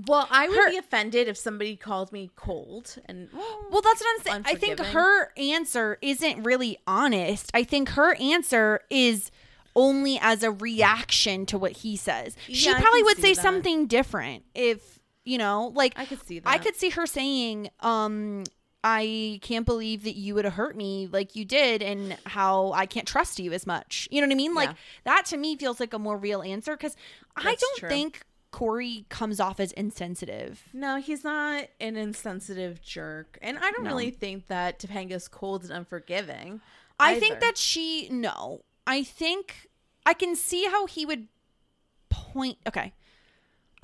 [0.08, 4.08] Well, I would Her- be offended if somebody called me cold and Well, that's what
[4.18, 4.42] I'm saying.
[4.46, 7.52] I think her answer isn't really honest.
[7.54, 9.30] I think her answer is
[9.76, 12.36] only as a reaction to what he says.
[12.48, 13.42] she Yeah, probably would say that.
[13.42, 16.50] something different if, you know, like I could see that.
[16.50, 18.44] I could see her saying, um,
[18.84, 22.86] I can't believe that you would have hurt me like you did and how I
[22.86, 24.08] can't trust you as much.
[24.12, 24.54] You know what I mean?
[24.56, 24.76] Like Yeah.
[25.06, 26.96] that to me feels like a more real answer because
[27.36, 27.90] I don't true.
[27.90, 28.22] think
[28.56, 30.64] Corey comes off as insensitive.
[30.72, 33.38] No, he's not an insensitive jerk.
[33.42, 33.90] And I don't No.
[33.90, 36.62] really think that Topanga's cold and unforgiving.
[36.98, 38.62] I think that she no.
[38.88, 39.68] I think
[40.06, 41.28] I can see how he would
[42.10, 42.94] point okay.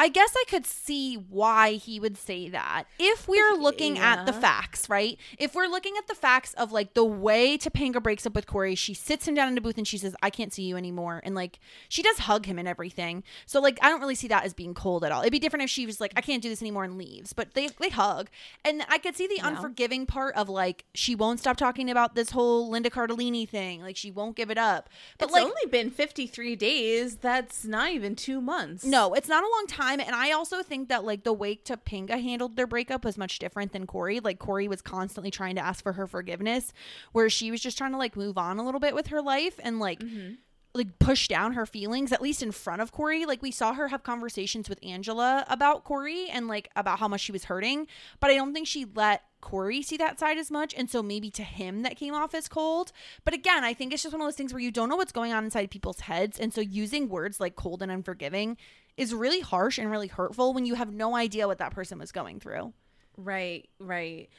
[0.02, 2.86] I guess I could see why he would say that.
[2.98, 5.16] If we're looking at the facts, right?
[5.38, 8.74] If we're looking at the facts of like the way Topanga breaks up with Corey,
[8.74, 11.22] she sits him down in a booth and she says, I can't see you anymore.
[11.24, 13.24] And like she does hug him and everything.
[13.46, 15.22] So like I don't really see that as being cold at all.
[15.22, 17.32] It'd be different if she was like, I can't do this anymore and leaves.
[17.32, 18.32] But they they hug.
[18.66, 22.32] And I could see the unforgiving part of like she won't stop talking about this
[22.32, 23.84] whole Linda Cardellini thing.
[23.84, 24.90] Like she won't give it up.
[25.20, 27.18] But it's like only been 53 days.
[27.18, 28.84] That's not even two months.
[28.84, 29.91] no, it's not a long time.
[30.00, 33.74] And I also think that like the way Topanga handled their breakup was much different
[33.74, 34.20] than Corey.
[34.20, 36.74] Like Corey was constantly trying to ask for her forgiveness,
[37.12, 39.60] where she was just trying to like move on a little bit with her life
[39.64, 40.34] and like mm-hmm.
[40.74, 43.26] like push down her feelings, at least in front of Corey.
[43.26, 47.22] Like we saw her have conversations with Angela about Corey and like about how much
[47.22, 47.88] she was hurting.
[48.20, 50.74] But I don't think she let Corey see that side as much.
[50.76, 52.92] And so maybe to him that came off as cold.
[53.26, 55.12] But again, I think it's just one of those things where you don't know what's
[55.12, 56.40] going on inside people's heads.
[56.40, 58.58] And so using words like cold and unforgiving
[58.98, 62.12] is really harsh and really hurtful when you have no idea what that person was
[62.12, 62.74] going through.
[63.18, 64.30] Right, right.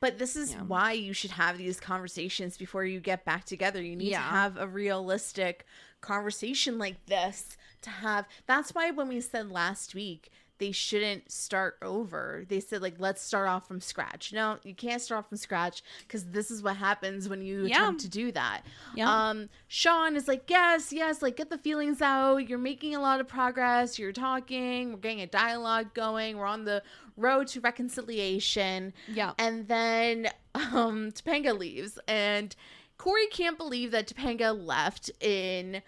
[0.00, 3.82] but this is why you should have these conversations before you get back together.
[3.82, 4.18] You need Yeah.
[4.18, 5.66] to have a realistic
[6.00, 8.26] conversation like this to have.
[8.46, 12.44] That's why when we said last week they shouldn't start over.
[12.48, 14.32] They said like let's start off from scratch.
[14.32, 17.76] No, you can't start off from scratch because this is what happens when you Yeah.
[17.82, 18.62] attempt to do that.
[18.94, 19.10] Yeah.
[19.30, 22.48] Um, Sean is like, yes, yes, like get the feelings out.
[22.48, 23.98] You're making a lot of progress.
[23.98, 24.92] You're talking.
[24.92, 26.36] We're getting a dialogue going.
[26.38, 26.82] We're on the
[27.16, 28.92] road to reconciliation.
[29.08, 29.32] Yeah.
[29.38, 32.54] And then um, Topanga leaves, and
[32.96, 35.82] Corey can't believe that Topanga left in,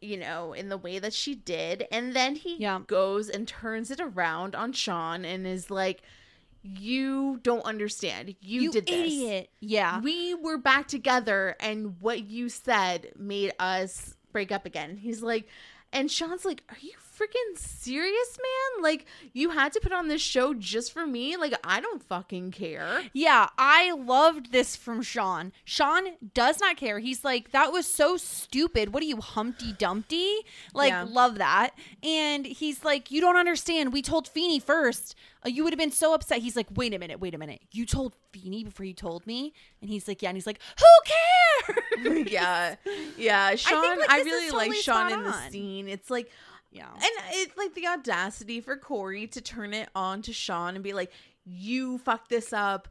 [0.00, 1.86] you know, in the way that she did.
[1.90, 2.80] And then he Yeah.
[2.86, 6.02] goes and turns it around on Sean and is like,
[6.62, 8.34] "You don't understand.
[8.40, 9.50] You, You did this." idiot.
[9.60, 10.00] Yeah.
[10.00, 14.96] we were back together and what you said made us break up again.
[14.96, 15.48] He's like,
[15.92, 18.82] and Sean's like, Are you freaking serious, man?
[18.82, 21.36] Like, you had to put on this show just for me?
[21.36, 23.02] Like, I don't fucking care.
[23.12, 25.52] Yeah, I loved this from Sean.
[25.64, 26.04] Sean
[26.34, 26.98] does not care.
[26.98, 28.92] He's like, that was so stupid.
[28.92, 30.34] What are you, Humpty Dumpty?
[30.74, 31.06] Like, Yeah.
[31.08, 31.70] love that.
[32.02, 33.92] And he's like, you don't understand.
[33.92, 35.14] We told Feeny first.
[35.44, 36.38] Uh, you would have been so upset.
[36.40, 37.60] He's like, wait a minute, wait a minute.
[37.72, 39.52] You told Feeny before you told me?
[39.80, 40.30] And he's like, yeah.
[40.30, 42.28] And he's like, who cares?
[42.30, 42.76] yeah.
[43.16, 43.54] Yeah.
[43.54, 45.88] Sean, I, like, this is really like Sean in the scene.
[45.88, 46.30] It's like,
[46.70, 46.92] Yeah.
[46.92, 50.92] And it's like the audacity for Corey to turn it on to Sean and be
[50.92, 51.10] like,
[51.44, 52.88] you fucked this up.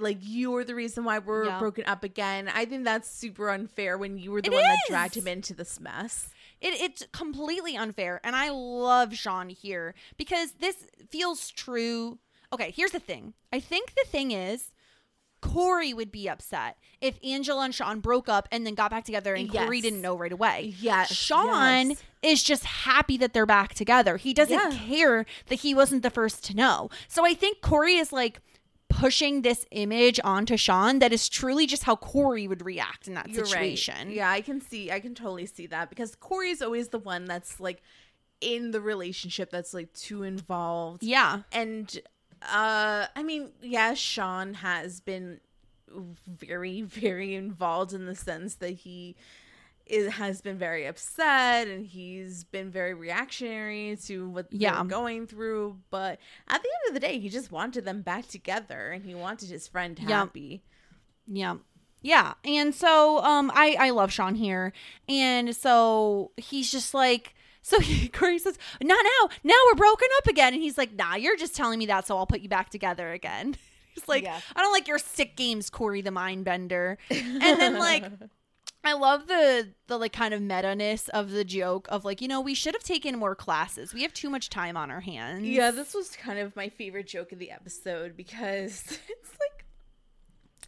[0.00, 1.58] Like, you're the reason why we're Yeah.
[1.58, 2.48] broken up again.
[2.48, 5.54] I think that's super unfair when you were the It one that dragged him into
[5.54, 6.30] this mess.
[6.60, 8.20] It, it's completely unfair.
[8.24, 10.76] And I love Sean here because this
[11.10, 12.18] feels true.
[12.52, 13.34] Okay, here's the thing.
[13.52, 14.70] I think the thing is,
[15.40, 19.34] Corey would be upset if Angela and Sean broke up and then got back together
[19.34, 20.74] and Corey didn't know right away.
[20.80, 22.02] Yes, Sean yes.
[22.22, 24.16] is just happy that they're back together.
[24.16, 24.78] He doesn't Yeah.
[24.78, 26.90] care that he wasn't the first to know.
[27.06, 28.40] So I think Corey is like
[28.88, 33.28] pushing this image onto Sean that is truly just how Corey would react in that
[33.28, 34.08] You're situation.
[34.08, 34.16] right.
[34.16, 37.60] Yeah, I can see, I can totally see that because Corey's always the one that's
[37.60, 37.82] like
[38.40, 41.02] in the relationship that's like too involved.
[41.02, 41.42] Yeah.
[41.52, 42.00] and
[42.42, 45.40] uh i mean yeah sean has been
[46.26, 49.16] very very involved in the sense that he
[49.86, 54.74] is, has been very upset and he's been very reactionary to what Yeah.
[54.74, 58.28] they're going through but at the end of the day he just wanted them back
[58.28, 60.08] together and he wanted his friend Yeah.
[60.18, 60.62] happy
[61.26, 61.56] Yeah.
[62.02, 62.34] Yeah.
[62.44, 64.72] And so um I I love Sean here.
[65.08, 67.34] And so he's just like
[67.68, 69.28] so he, Corey says, "Not now.
[69.44, 72.16] Now we're broken up again." And he's like, "Nah, you're just telling me that so
[72.16, 73.56] I'll put you back together again."
[73.94, 74.38] He's like, Yeah.
[74.54, 78.04] "I don't like your sick games, Corey the mind bender." And then like
[78.84, 82.40] I love the the like kind of meta-ness of the joke of like, you know,
[82.40, 83.92] we should have taken more classes.
[83.92, 85.42] We have too much time on our hands.
[85.44, 89.57] Yeah, this was kind of my favorite joke of the episode because it's like,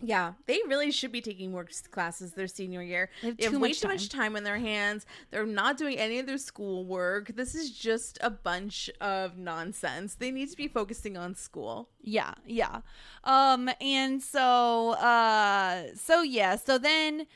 [0.02, 3.10] yeah, they really should be taking more classes their senior year.
[3.20, 5.04] They have They have too way much too much time on their hands.
[5.30, 7.36] They're not doing any of their schoolwork.
[7.36, 10.14] This is just a bunch of nonsense.
[10.14, 11.90] They need to be focusing on school.
[12.00, 12.80] Yeah, yeah.
[13.24, 17.26] Um and so uh so yeah, so then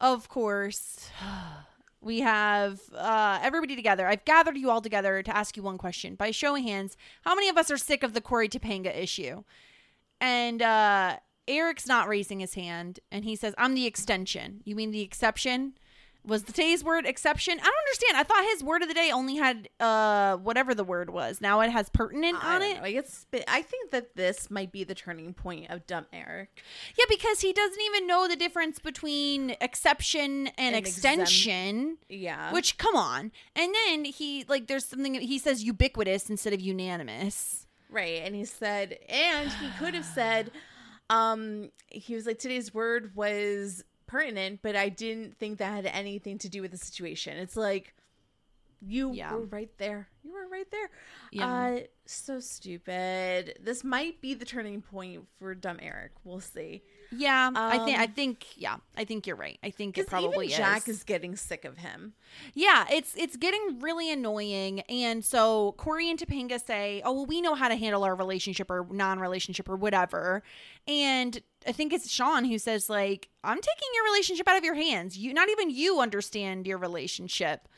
[0.00, 1.10] of course
[2.00, 4.08] we have uh everybody together.
[4.08, 6.16] I've gathered you all together to ask you one question.
[6.16, 9.44] By show of hands, how many of us are sick of the Corey Topanga issue?
[10.20, 11.18] And uh
[11.48, 15.74] Eric's not raising his hand and he says, "I'm the extension." You mean the exception?
[16.26, 17.54] Was the today's word exception?
[17.58, 18.16] I don't understand.
[18.18, 21.40] I thought his word of the day only had uh whatever the word was.
[21.40, 22.76] Now it has pertinent I on it.
[22.76, 22.82] know.
[22.82, 26.62] I guess I think that this might be the turning point of Dumb Eric.
[26.98, 31.98] Yeah, because he doesn't even know the difference between exception and, And exempt- extension.
[32.10, 32.52] Yeah.
[32.52, 33.32] Which, come on.
[33.56, 37.66] And then he, like, there's something, he says ubiquitous instead of unanimous.
[37.90, 38.20] Right.
[38.22, 40.50] And he said, and he could have said,
[41.10, 46.38] um, he was like, today's word was pertinent, but I didn't think that had anything
[46.38, 47.36] to do with the situation.
[47.38, 47.94] It's like,
[48.80, 49.32] you Yeah.
[49.34, 50.08] were right there.
[50.22, 50.90] You were right there.
[51.32, 51.52] Yeah.
[51.52, 53.58] Uh, so stupid.
[53.60, 56.12] This might be the turning point for dumb Eric.
[56.24, 56.82] We'll see.
[57.10, 59.58] Yeah, I think, I Um, think, yeah, I think you're right.
[59.62, 60.98] I think it probably even Jack is.
[60.98, 62.12] is getting sick of him.
[62.52, 64.80] Yeah, it's it's getting really annoying.
[64.80, 68.70] And so Corey and Topanga say, "Oh, well, we know how to handle our relationship
[68.70, 70.42] or non-relationship or whatever."
[70.86, 74.74] And I think it's Sean who says, "Like, I'm taking your relationship out of your
[74.74, 75.16] hands.
[75.16, 77.68] You, not even you, understand your relationship."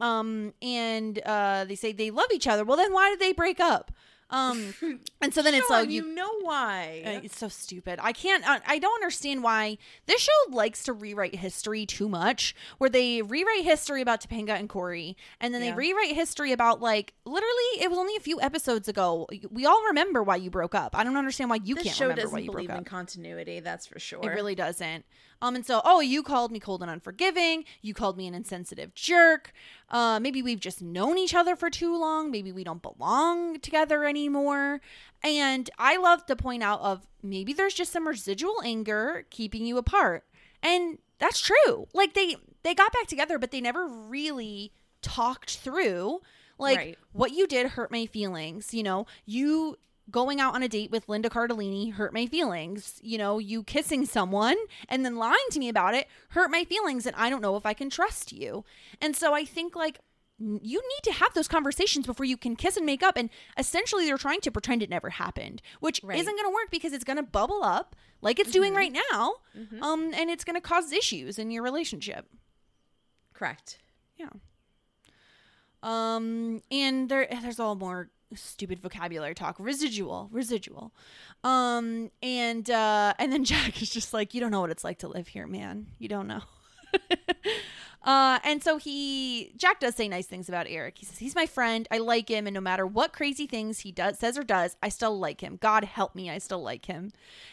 [0.00, 2.64] Um, and uh, they say they love each other.
[2.64, 3.92] Well, then why did they break up?
[4.30, 4.74] Um,
[5.24, 6.14] and so then it's like you, you.
[6.14, 7.02] know why.
[7.04, 7.98] uh, It's so stupid.
[8.02, 8.46] I can't.
[8.48, 12.54] I I don't understand why this show likes to rewrite history too much.
[12.78, 15.70] Where they rewrite history about Topanga and Corey, and then Yeah.
[15.70, 19.26] they rewrite history about like literally it was only a few episodes ago.
[19.50, 20.96] We all remember why you broke up.
[20.96, 22.78] I don't understand why you this can't show remember doesn't why you broke believe up.
[22.78, 23.60] in continuity.
[23.60, 24.20] That's for sure.
[24.22, 25.04] It really doesn't.
[25.42, 27.64] Um, and so, oh, you called me cold and unforgiving.
[27.82, 29.52] You called me an insensitive jerk.
[29.90, 32.30] Uh, maybe we've just known each other for too long.
[32.30, 34.80] Maybe we don't belong together anymore.
[35.24, 39.78] And I love to point out of maybe there's just some residual anger keeping you
[39.78, 40.24] apart.
[40.62, 41.88] And that's true.
[41.94, 44.72] Like they they got back together, but they never really
[45.02, 46.20] talked through
[46.58, 46.98] like Right.
[47.12, 48.72] what you did hurt my feelings.
[48.74, 49.76] You know, you
[50.10, 53.00] going out on a date with Linda Cardellini hurt my feelings.
[53.02, 54.56] You know, you kissing someone
[54.90, 57.64] and then lying to me about it hurt my feelings, and I don't know if
[57.64, 58.64] I can trust you.
[59.00, 60.00] And so I think like
[60.38, 63.16] you need to have those conversations before you can kiss and make up.
[63.16, 66.18] And essentially, they're trying to pretend it never happened, which Right.
[66.18, 69.34] isn't going to work because it's going to bubble up like it's doing right now,
[69.80, 72.26] um, and it's going to cause issues in your relationship.
[73.32, 73.78] Correct.
[74.16, 74.30] Yeah.
[75.82, 79.56] Um, and there there's all more stupid vocabulary talk.
[79.58, 80.92] Residual, residual.
[81.44, 84.98] Um, and uh, and then Jack is just like, you don't know what it's like
[85.00, 85.86] to live here, man.
[85.98, 86.40] You don't know.
[88.04, 90.98] Uh, and so he Jack does say nice things about Eric.
[90.98, 91.88] He says he's my friend.
[91.90, 94.90] I like him, and no matter what crazy things he does, says or does, I
[94.90, 95.58] still like him.
[95.60, 97.12] God help me, I still like him.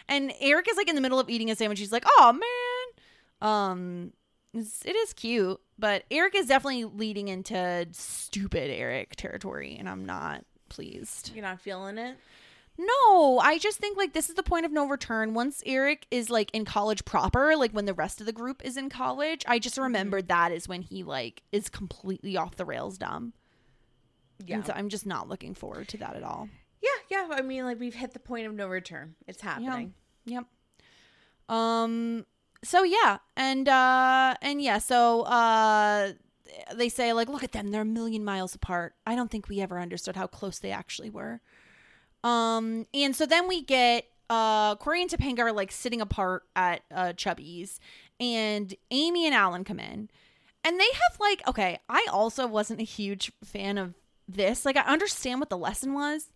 [0.10, 1.80] And Eric is like in the middle of eating a sandwich.
[1.80, 4.14] He's like, "Oh man," um,
[4.54, 10.44] it is cute, but Eric is definitely leading into stupid Eric territory, and I'm not
[10.68, 11.32] pleased.
[11.34, 12.18] You're not feeling it?
[12.84, 15.36] No, I just think like this is the point of no return.
[15.36, 18.76] Once Eric is like in college proper, like when the rest of the group is
[18.76, 22.98] in college, I just remembered that is when he like is completely off the rails
[22.98, 23.34] dumb.
[24.46, 24.56] Yeah.
[24.56, 26.50] And so I'm just not looking forward to that at all.
[26.82, 27.28] yeah, yeah.
[27.32, 29.14] I mean, like we've hit the point of no return.
[29.28, 29.94] It's happening.
[30.26, 30.46] Yep.
[31.50, 32.26] Um
[32.64, 36.14] so yeah, and uh and yeah, so uh
[36.74, 38.96] they say like look at them, they're a million miles apart.
[39.06, 41.42] I don't think we ever understood how close they actually were.
[42.24, 46.82] Um and so then we get uh Corey and Topanga are like sitting apart at
[46.94, 47.80] uh Chubby's
[48.20, 50.10] and Amy and Alan come in.
[50.64, 53.96] And they have like okay, I also wasn't a huge fan of
[54.28, 54.66] this.
[54.66, 56.32] Like I understand what the lesson was,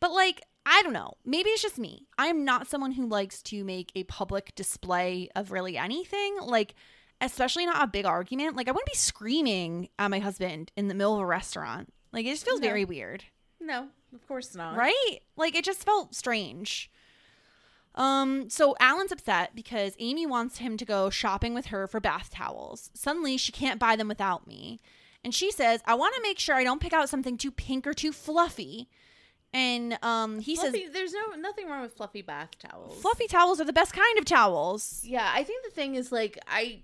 [0.00, 1.14] but like, I don't know.
[1.24, 2.06] Maybe it's just me.
[2.18, 6.36] I'm not someone who likes to make a public display of really anything.
[6.42, 6.74] Like,
[7.20, 8.56] especially not a big argument.
[8.56, 11.92] Like, I wouldn't be screaming at my husband in the middle of a restaurant.
[12.12, 12.66] Like, it just feels No.
[12.66, 13.24] very weird.
[13.60, 14.76] No, of course not.
[14.76, 15.18] Right?
[15.36, 16.90] Like, it just felt strange.
[17.94, 22.30] Um, so Alan's upset because Amy wants him to go shopping with her for bath
[22.30, 22.90] towels.
[22.94, 24.80] Suddenly, she can't buy them without me.
[25.22, 27.86] And she says, I want to make sure I don't pick out something too pink
[27.86, 28.88] or too fluffy.
[29.52, 33.00] And um, he Fluffy, says, there's no nothing wrong with fluffy bath towels.
[33.02, 35.00] fluffy towels are the best kind of towels.
[35.02, 36.82] Yeah, I think the thing is like I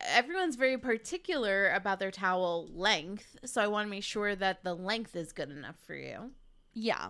[0.00, 4.74] everyone's very particular about their towel length, so I want to make sure that the
[4.74, 6.32] length is good enough for you.
[6.74, 7.08] Yeah.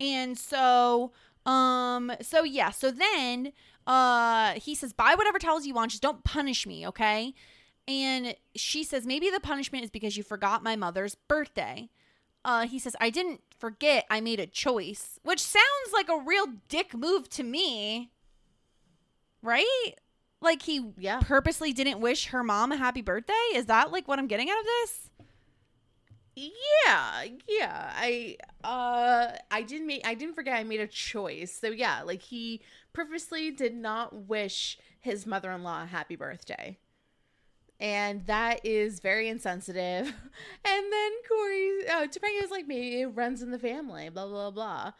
[0.00, 1.12] And so
[1.44, 3.52] um so yeah, so then
[3.86, 7.34] uh he says buy whatever towels you want, just don't punish me, okay?
[7.86, 11.90] And she says maybe the punishment is because you forgot my mother's birthday.
[12.46, 16.46] Uh he says I didn't forget, I made a choice, which sounds like a real
[16.68, 18.12] dick move to me.
[19.42, 19.94] Right?
[20.40, 21.20] Like he Yeah.
[21.20, 23.32] purposely didn't wish her mom a happy birthday?
[23.54, 25.10] Is that like what I'm getting out of this?
[26.36, 27.92] Yeah, yeah.
[27.96, 31.50] I uh I didn't make I didn't forget I made a choice.
[31.52, 32.60] So yeah, like he
[32.92, 36.78] purposely did not wish his mother-in-law a happy birthday.
[37.78, 40.12] And that is very insensitive.
[40.64, 44.92] And then Corey uh Topanga's like maybe it runs in the family, blah blah blah.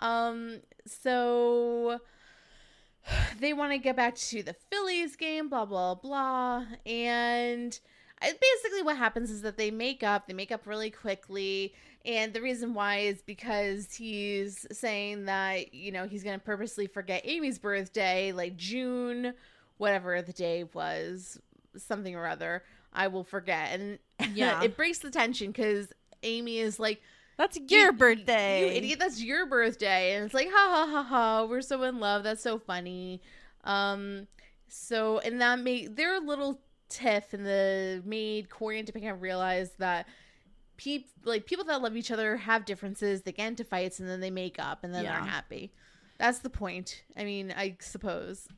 [0.00, 2.00] Um so
[3.40, 7.78] they want to get back to the Phillies game, blah blah blah, and
[8.20, 10.26] basically what happens is that they make up.
[10.26, 11.74] They make up really quickly,
[12.04, 17.22] and the reason why is because he's saying that you know he's gonna purposely forget
[17.24, 19.34] Amy's birthday, like June,
[19.78, 21.38] whatever the day was,
[21.82, 22.62] something or other.
[22.92, 23.98] I will forget, and
[24.34, 24.62] Yeah.
[24.64, 27.00] it breaks the tension because Amy is like.
[27.36, 28.60] That's your birthday.
[28.62, 30.14] You idiot, that's your birthday.
[30.16, 32.24] And it's like, ha ha ha ha, we're so in love.
[32.24, 33.22] That's so funny.
[33.62, 34.26] Um,
[34.66, 36.58] so, and that made their little
[36.88, 40.08] tiff and the made Corey and Topanga realize that
[40.76, 43.22] peop, like people that love each other have differences.
[43.22, 45.12] They get into fights and then they make up and then Yeah.
[45.20, 45.72] they're happy.
[46.18, 47.04] That's the point.
[47.16, 48.48] I mean, I suppose.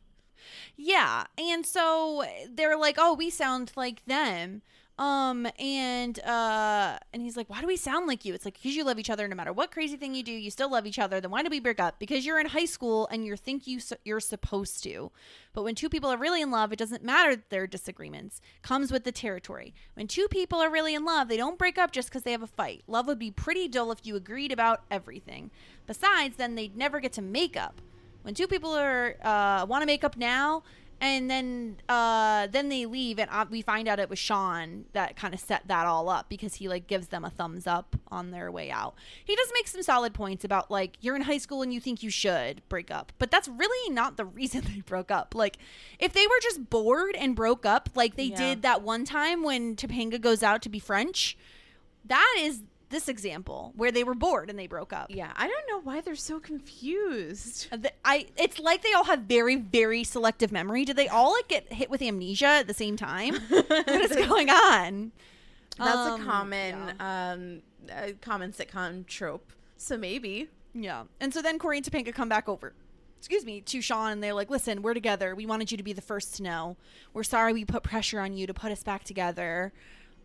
[0.76, 1.24] Yeah.
[1.38, 4.62] And so they're like, oh, we sound like them.
[4.98, 8.34] Um and uh and he's like, Why do we sound like you?
[8.34, 10.50] It's like because you love each other no matter what crazy thing you do, you
[10.50, 11.22] still love each other.
[11.22, 11.98] Then why do we break up?
[11.98, 15.10] Because you're in high school and you think you su- you're supposed to.
[15.54, 18.42] But when two people are really in love, it doesn't matter their disagreements.
[18.60, 19.74] Comes with the territory.
[19.94, 22.42] When two people are really in love, they don't break up just because they have
[22.42, 22.82] a fight.
[22.86, 25.50] Love would be pretty dull if you agreed about everything.
[25.86, 27.80] Besides, then they'd never get to make up.
[28.22, 30.62] When two people are uh, want to make up now,
[31.02, 35.16] and then uh, then they leave, and uh, we find out it was Sean that
[35.16, 38.30] kind of set that all up because he like gives them a thumbs up on
[38.30, 38.94] their way out.
[39.24, 42.02] He does make some solid points about like you're in high school and you think
[42.02, 45.34] you should break up, but that's really not the reason they broke up.
[45.34, 45.56] Like
[45.98, 48.36] if they were just bored and broke up, like they Yeah.
[48.36, 51.38] did that one time when Topanga goes out to be French,
[52.04, 55.06] that is this example where they were bored and they broke up.
[55.10, 57.68] Yeah, I don't know why they're so confused.
[57.72, 60.84] Uh, th- I it's like they all have very very selective memory.
[60.84, 63.34] Did they all like get hit with amnesia at the same time?
[63.48, 65.12] what is going on?
[65.78, 69.52] That's Um, a common, um, a common sitcom trope.
[69.76, 70.48] So maybe.
[70.74, 71.04] Yeah.
[71.20, 72.74] And so then Corey and Topanga come back over.
[73.18, 75.34] Excuse me, to Sean, and they're like, "Listen, we're together.
[75.34, 76.76] We wanted you to be the first to know.
[77.12, 79.72] We're sorry we put pressure on you to put us back together."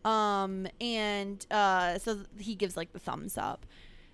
[0.06, 3.66] Um, and uh, so he gives like the thumbs up,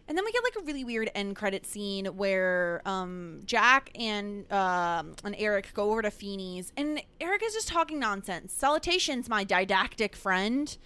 [0.08, 4.50] and then we get like a really weird end credit scene where um Jack and
[4.52, 8.52] um and Eric go over to Feeny's, and Eric is just talking nonsense.
[8.52, 10.76] Salutations, my didactic friend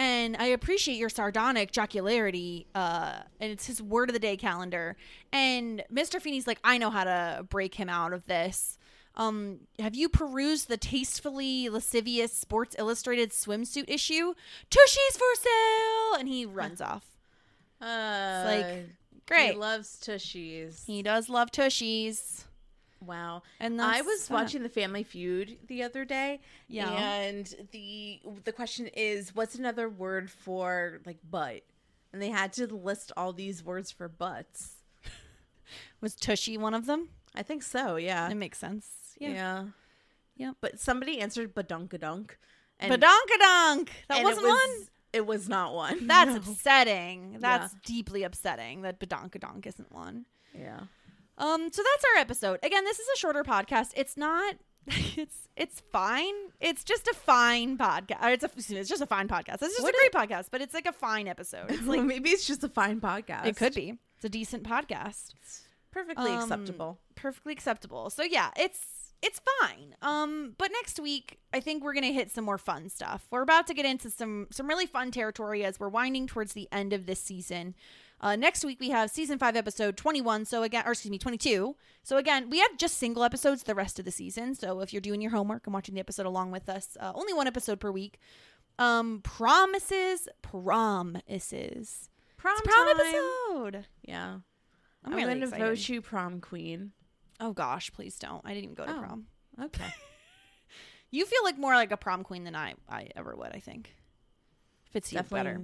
[0.00, 2.66] and I appreciate your sardonic jocularity.
[2.74, 4.96] Uh, and it's his word of the day calendar.
[5.30, 6.22] And Mr.
[6.22, 8.78] Feeny's like, I know how to break him out of this.
[9.20, 14.32] Um, have you perused the tastefully lascivious Sports Illustrated swimsuit issue?
[14.70, 17.04] Tushies for sale, and he runs off.
[17.82, 18.88] Uh, like,
[19.26, 19.52] great.
[19.52, 20.86] He loves tushies.
[20.86, 22.44] He does love tushies.
[23.04, 23.42] Wow.
[23.58, 26.40] And I was watching the Family Feud the other day.
[26.68, 26.90] Yeah.
[26.90, 31.62] And the the question is, what's another word for like butt?
[32.12, 34.76] And they had to list all these words for butts.
[36.00, 37.10] Was Tushy one of them?
[37.34, 37.96] I think so.
[37.96, 38.28] Yeah.
[38.28, 38.99] It makes sense.
[39.20, 39.28] Yeah.
[39.30, 39.64] Yeah.
[40.36, 40.56] Yep.
[40.60, 42.30] But somebody answered badunkadunk.
[42.80, 43.88] And Badonkadonk.
[44.08, 44.86] That wasn't it was, one.
[45.12, 46.06] It was not one.
[46.08, 46.36] That's No.
[46.38, 47.36] upsetting.
[47.38, 50.24] That's deeply upsetting that Badonkadonk isn't one.
[50.58, 50.80] Yeah.
[51.36, 52.58] Um, so that's our episode.
[52.62, 53.92] Again, this is a shorter podcast.
[53.96, 54.56] It's not.
[55.16, 56.34] It's it's fine.
[56.58, 58.32] It's just a fine podcast.
[58.32, 59.56] It's a it's just a fine podcast.
[59.62, 61.70] It's just What a great podcast, but it's like a fine episode.
[61.70, 63.46] It's like maybe it's just a fine podcast.
[63.46, 63.98] it could be.
[64.16, 65.34] It's a decent podcast.
[65.90, 66.98] perfectly Um, acceptable.
[67.14, 68.08] Perfectly acceptable.
[68.10, 69.94] So yeah, it's it's fine.
[70.02, 73.26] Um, but next week I think we're gonna hit some more fun stuff.
[73.30, 76.68] We're about to get into some some really fun territory as we're winding towards the
[76.72, 77.74] end of this season.
[78.22, 80.44] Uh, next week we have season five, episode twenty-one.
[80.44, 81.76] So again, or excuse me, twenty-two.
[82.02, 84.54] So again, we have just single episodes the rest of the season.
[84.54, 87.32] So if you're doing your homework and watching the episode along with us, uh, only
[87.32, 88.18] one episode per week.
[88.78, 92.08] Um, promises, promises.
[92.38, 93.86] Prom, prom episode.
[94.02, 94.38] Yeah.
[95.04, 96.92] I'm, I'm, really going to vote you prom queen.
[97.40, 98.42] Oh gosh, please don't.
[98.44, 99.00] I didn't even go to Oh.
[99.00, 99.26] prom.
[99.62, 99.84] Okay.
[101.12, 103.50] You feel like more like a prom queen than I I ever would.
[103.52, 103.96] I think
[104.92, 105.60] fits you better.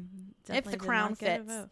[0.48, 1.68] If the crown not get a fits.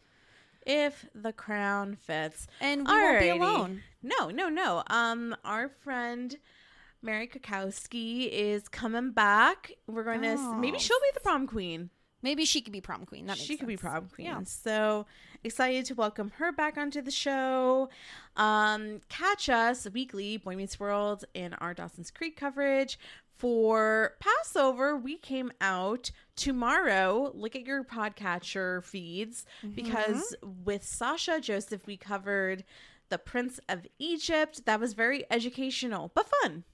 [0.65, 2.47] If the crown fits.
[2.61, 3.83] And we won't be alone.
[4.01, 4.85] No, no, no.
[4.87, 6.37] Um, our friend
[7.03, 9.73] Mary Kakowski is coming back.
[9.89, 10.55] We're going to Oh.
[10.55, 11.91] maybe she'll be the prom queen.
[12.25, 13.27] Maybe she could be prom queen.
[13.27, 14.29] That she could be prom queen.
[14.29, 14.41] Yeah.
[14.45, 15.05] So
[15.45, 17.91] excited to welcome her back onto the show.
[18.35, 22.99] Um, catch us weekly, Boy Meets World, in our Dawson's Creek coverage.
[23.37, 27.31] For Passover, we came out tomorrow.
[27.35, 29.45] Look at your podcatcher feeds
[29.75, 32.65] because with Sasha Joseph, we covered
[33.11, 34.65] the Prince of Egypt.
[34.65, 36.65] That was very educational but fun.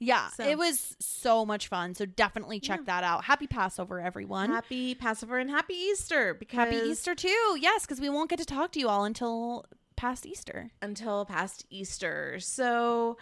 [0.00, 1.94] Yeah, So- it was so much fun.
[1.94, 3.24] So definitely check that out.
[3.24, 4.50] Happy Passover, everyone.
[4.50, 7.58] Happy Passover and happy Easter because Happy Easter too.
[7.60, 10.70] Yes, because we won't get to talk to you all until past Easter.
[10.80, 12.38] until past Easter.
[12.38, 13.18] So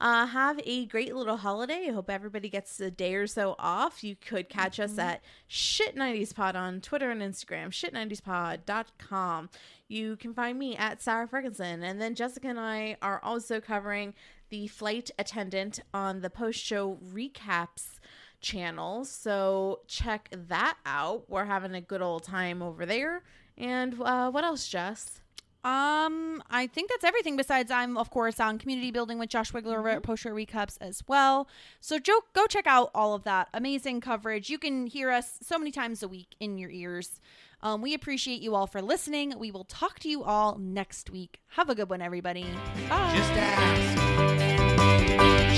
[0.00, 1.88] uh, have a great little holiday.
[1.88, 4.02] I hope everybody gets a day or so off.
[4.04, 5.20] You could catch us at
[5.50, 9.50] Shit90spod on Twitter and Instagram, shit90spod.com.
[9.88, 11.82] You can find me at Sarah Ferguson.
[11.82, 14.14] And then Jessica and I are also covering
[14.50, 17.98] the flight attendant on the post show recaps
[18.40, 19.04] channel.
[19.04, 21.24] So check that out.
[21.28, 23.22] We're having a good old time over there.
[23.56, 25.20] And uh, what else, Jess?
[25.62, 27.36] Um, I think that's everything.
[27.36, 30.78] Besides, I'm of course on community building with Josh Wigler over at Post Show Recaps
[30.80, 31.48] as well.
[31.82, 34.48] So Joe, go check out all of that amazing coverage.
[34.48, 37.20] You can hear us so many times a week in your ears.
[37.62, 39.38] Um, we appreciate you all for listening.
[39.38, 41.40] We will talk to you all next week.
[41.48, 42.46] Have a good one, everybody.
[42.88, 43.12] Bye.
[43.16, 44.00] Just ask.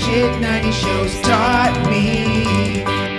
[0.05, 3.12] Shit 90 shows taught me.